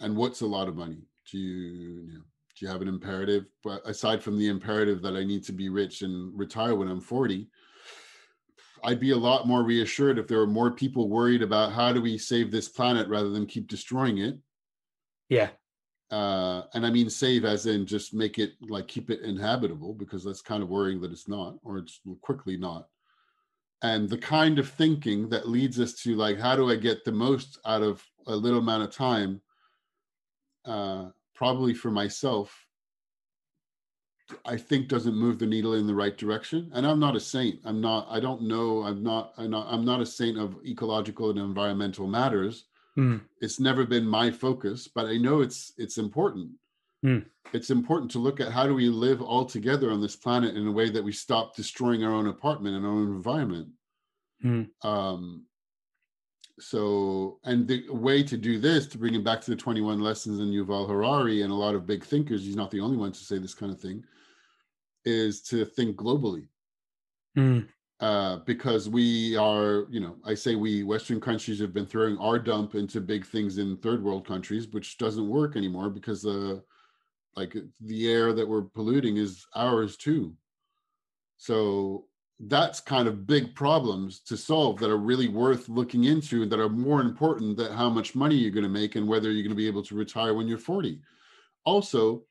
[0.00, 1.02] And what's a lot of money?
[1.30, 2.24] Do you, you know,
[2.58, 3.46] do you have an imperative?
[3.62, 7.00] But aside from the imperative that I need to be rich and retire when I'm
[7.00, 7.48] 40,
[8.84, 12.00] I'd be a lot more reassured if there were more people worried about how do
[12.00, 14.38] we save this planet rather than keep destroying it.
[15.28, 15.50] Yeah
[16.10, 20.24] uh, and I mean save as in just make it like keep it inhabitable because
[20.24, 22.88] that's kind of worrying that it's not or it's quickly not.
[23.82, 27.12] And the kind of thinking that leads us to like how do I get the
[27.12, 29.40] most out of a little amount of time,
[30.64, 31.06] uh,
[31.38, 32.66] probably for myself,
[34.44, 36.70] I think doesn't move the needle in the right direction.
[36.74, 37.60] And I'm not a saint.
[37.64, 38.06] I'm not.
[38.10, 38.82] I don't know.
[38.82, 39.32] I'm not.
[39.38, 39.66] I'm not.
[39.70, 42.64] I'm not a saint of ecological and environmental matters
[42.98, 43.20] Mm.
[43.40, 46.50] It's never been my focus, but I know it's it's important.
[47.04, 47.24] Mm.
[47.52, 50.66] It's important to look at how do we live all together on this planet in
[50.66, 53.68] a way that we stop destroying our own apartment and our own environment.
[54.44, 54.68] Mm.
[54.82, 55.44] Um,
[56.60, 60.40] so, and the way to do this, to bring it back to the 21 lessons
[60.40, 63.18] in Yuval Harari and a lot of big thinkers, he's not the only one to
[63.18, 64.04] say this kind of thing,
[65.04, 66.48] is to think globally.
[67.36, 67.68] Mm
[68.00, 72.38] uh, because we are, you know, I say we Western countries have been throwing our
[72.38, 76.62] dump into big things in third world countries, which doesn't work anymore because the
[77.36, 80.34] like the air that we're polluting is ours too.
[81.36, 82.04] So
[82.40, 86.68] that's kind of big problems to solve that are really worth looking into that are
[86.68, 89.56] more important than how much money you're going to make and whether you're going to
[89.56, 91.00] be able to retire when you're 40.
[91.64, 92.24] Also,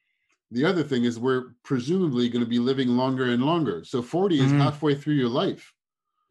[0.52, 3.84] the other thing is we're presumably going to be living longer and longer.
[3.84, 4.60] So 40 is Mhm.
[4.60, 5.74] halfway through your life.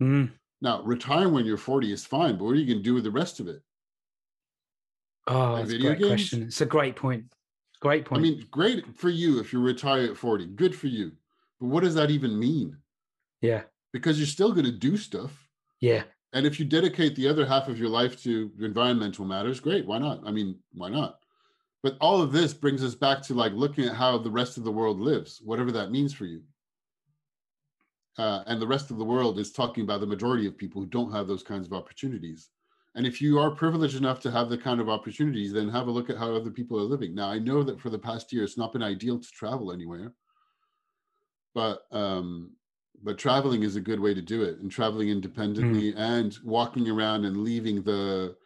[0.01, 0.33] Mm.
[0.61, 3.05] Now, retiring when you're 40 is fine, but what are you going to do with
[3.05, 3.63] the rest of it?
[5.27, 6.09] Oh, Like that's a great games?
[6.09, 6.43] question.
[6.45, 7.33] It's a great point.
[7.81, 8.19] Great point.
[8.19, 10.47] I mean, great for you if you retire at 40.
[10.47, 11.13] Good for you.
[11.61, 12.79] But what does that even mean?
[13.47, 15.33] Yeah, Because you're still going to do stuff.
[15.81, 19.87] yeah, And if you dedicate the other half of your life to environmental matters, great.
[19.87, 20.21] Why not?
[20.29, 21.13] I mean, why not?
[21.83, 24.65] But all of this brings us back to like looking at how the rest of
[24.65, 26.43] the world lives, whatever that means for you.
[28.19, 30.89] Uh, and the rest of the world is talking about the majority of people who
[30.89, 32.51] don't have those kinds of opportunities.
[32.95, 35.91] And if you are privileged enough to have the kind of opportunities, then have a
[35.91, 37.15] look at how other people are living.
[37.15, 40.15] Now, I know that for the past year, it's not been ideal to travel anywhere,
[41.55, 42.53] but um,
[43.03, 47.25] but traveling is a good way to do it, and traveling independently and walking around
[47.25, 48.37] and leaving the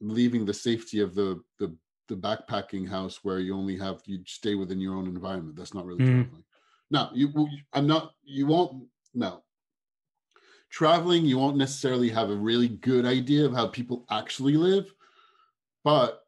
[0.00, 1.74] leaving the safety of the the
[2.08, 5.56] the backpacking house where you only have you stay within your own environment.
[5.56, 6.22] That's not really Mm.
[6.24, 6.44] traveling.
[6.90, 7.48] No, you.
[7.72, 8.14] I'm not.
[8.22, 8.88] You won't.
[9.14, 9.42] No.
[10.70, 14.92] Traveling, you won't necessarily have a really good idea of how people actually live,
[15.84, 16.26] but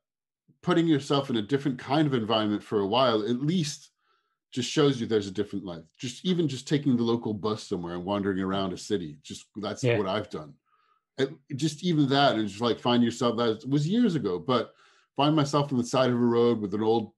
[0.63, 3.91] putting yourself in a different kind of environment for a while, at least,
[4.51, 5.85] just shows you there's a different life.
[5.99, 9.83] Just even just taking the local bus somewhere and wandering around a city, just that's
[9.85, 9.97] Yeah.
[9.99, 10.55] what I've done.
[11.19, 13.37] It, just even that, and just like find yourself.
[13.37, 14.73] That was years ago, but
[15.17, 17.13] find myself on the side of a road with an old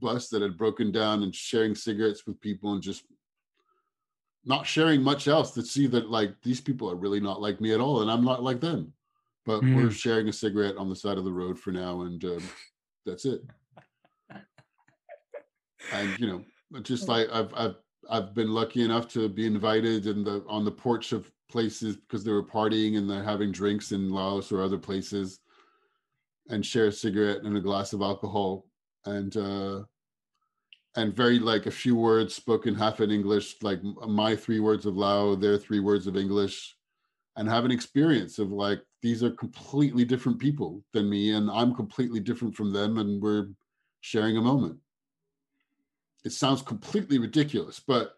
[0.00, 3.04] bus that had broken down and sharing cigarettes with people and just
[4.44, 7.72] not sharing much else to see that like these people are really not like me
[7.72, 8.92] at all and i'm not like them
[9.46, 9.92] but we're Mm.
[9.92, 12.42] sharing a cigarette on the side of the road for now and um,
[13.06, 13.40] that's it
[15.92, 16.44] and you know
[16.82, 17.76] just like i've i've
[18.10, 22.24] i've been lucky enough to be invited in the on the porch of places because
[22.24, 25.40] they were partying and they're having drinks in laos or other places
[26.48, 28.66] and share a cigarette and a glass of alcohol.
[29.06, 29.82] And uh
[30.96, 34.96] and very like a few words spoken half in english like my three words of
[34.96, 36.76] lao their three words of english
[37.36, 41.74] and have an experience of like these are completely different people than me and i'm
[41.74, 43.48] completely different from them and we're
[44.02, 44.78] sharing a moment
[46.24, 48.14] it sounds completely ridiculous but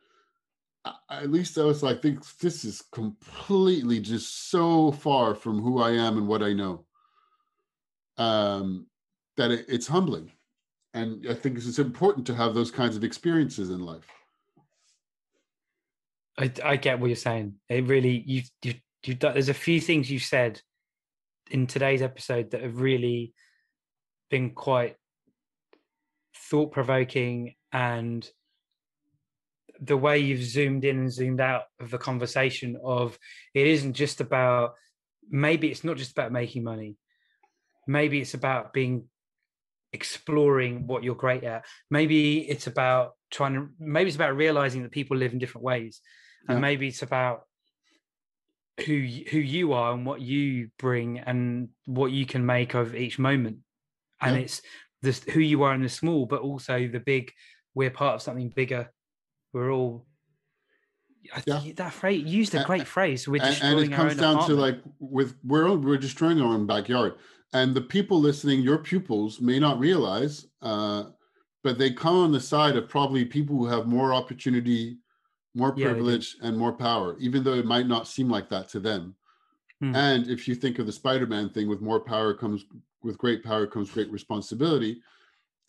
[1.11, 5.91] at least i was like think this is completely just so far from who i
[5.91, 6.85] am and what i know
[8.19, 8.87] um
[9.37, 10.31] that it, it's humbling
[10.95, 14.07] and i think it's important to have those kinds of experiences in life
[16.39, 17.55] I, I get what you're saying.
[17.69, 20.61] It really you you you there's a few things you said
[21.51, 23.33] in today's episode that have really
[24.31, 24.97] been quite
[26.35, 28.29] thought provoking and
[29.81, 33.19] the way you've zoomed in and zoomed out of the conversation of
[33.53, 34.73] it isn't just about
[35.29, 36.97] maybe it's not just about making money
[37.87, 39.05] maybe it's about being
[39.93, 44.91] exploring what you're great at maybe it's about trying to maybe it's about realizing that
[44.91, 46.01] people live in different ways
[46.49, 46.61] and Yeah.
[46.69, 47.43] maybe it's about
[48.87, 48.97] who
[49.31, 53.59] who you are and what you bring and what you can make of each moment
[54.23, 54.43] and Yeah.
[54.43, 54.63] it's
[55.03, 57.33] this who you are in the small but also the big
[57.77, 58.91] we're part of something bigger.
[59.53, 60.07] We're all
[61.35, 61.61] I Yeah.
[61.61, 64.47] think that phrase used a great phrase we're and, destroying and it comes own down
[64.47, 67.15] to like with we're all, we're destroying our own backyard.
[67.53, 71.11] And the people listening your pupils may not realize uh
[71.63, 74.99] but they come on the side of probably people who have more opportunity
[75.55, 78.81] more Yeah, privilege and more power even though it might not seem like that to
[78.81, 79.17] them.
[79.81, 79.95] Hmm.
[79.95, 82.65] and if you think of the spider-man thing with more power comes
[83.03, 85.03] with great power comes great responsibility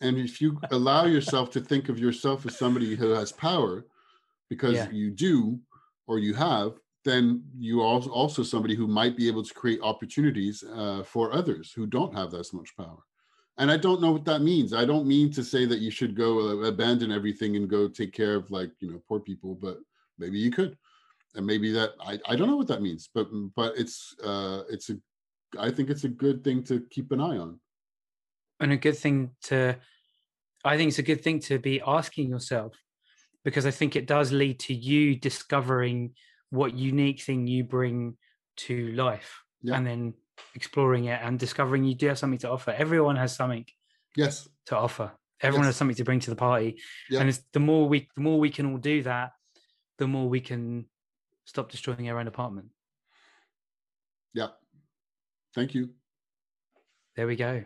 [0.00, 3.84] and if you allow yourself to think of yourself as somebody who has power
[4.48, 4.90] because Yeah.
[4.90, 5.60] you do
[6.06, 9.80] or you have then you are also- also somebody who might be able to create
[9.80, 13.02] opportunities uh, for others who don't have that much power.
[13.56, 14.72] And i don't know what that means.
[14.74, 18.12] I don't mean to say that you should go uh, abandon everything and go take
[18.12, 19.78] care of like you know poor people but
[20.18, 20.76] maybe you could.
[21.34, 24.88] And maybe that i, I don't know what that means but but it's uh it's
[24.90, 24.96] a
[25.66, 27.60] i think it's a good thing to keep an eye on
[28.60, 29.76] and a good thing to
[30.64, 32.74] i think it's a good thing to be asking yourself
[33.44, 36.12] because i think it does lead to you discovering
[36.50, 38.16] what unique thing you bring
[38.56, 39.76] to life Yeah.
[39.76, 40.14] and then
[40.54, 42.70] exploring it and discovering you do have something to offer.
[42.70, 43.64] Everyone has something
[44.16, 44.48] yes.
[44.66, 45.12] to offer.
[45.40, 45.74] Everyone Yes.
[45.74, 46.80] has something to bring to the party.
[47.10, 47.20] Yeah.
[47.20, 49.32] and it's the more we the more we can all do that
[49.98, 50.86] the more we can
[51.44, 52.68] stop destroying our own apartment.
[54.32, 54.48] Yeah.
[55.54, 55.90] Thank you.
[57.16, 57.64] There we go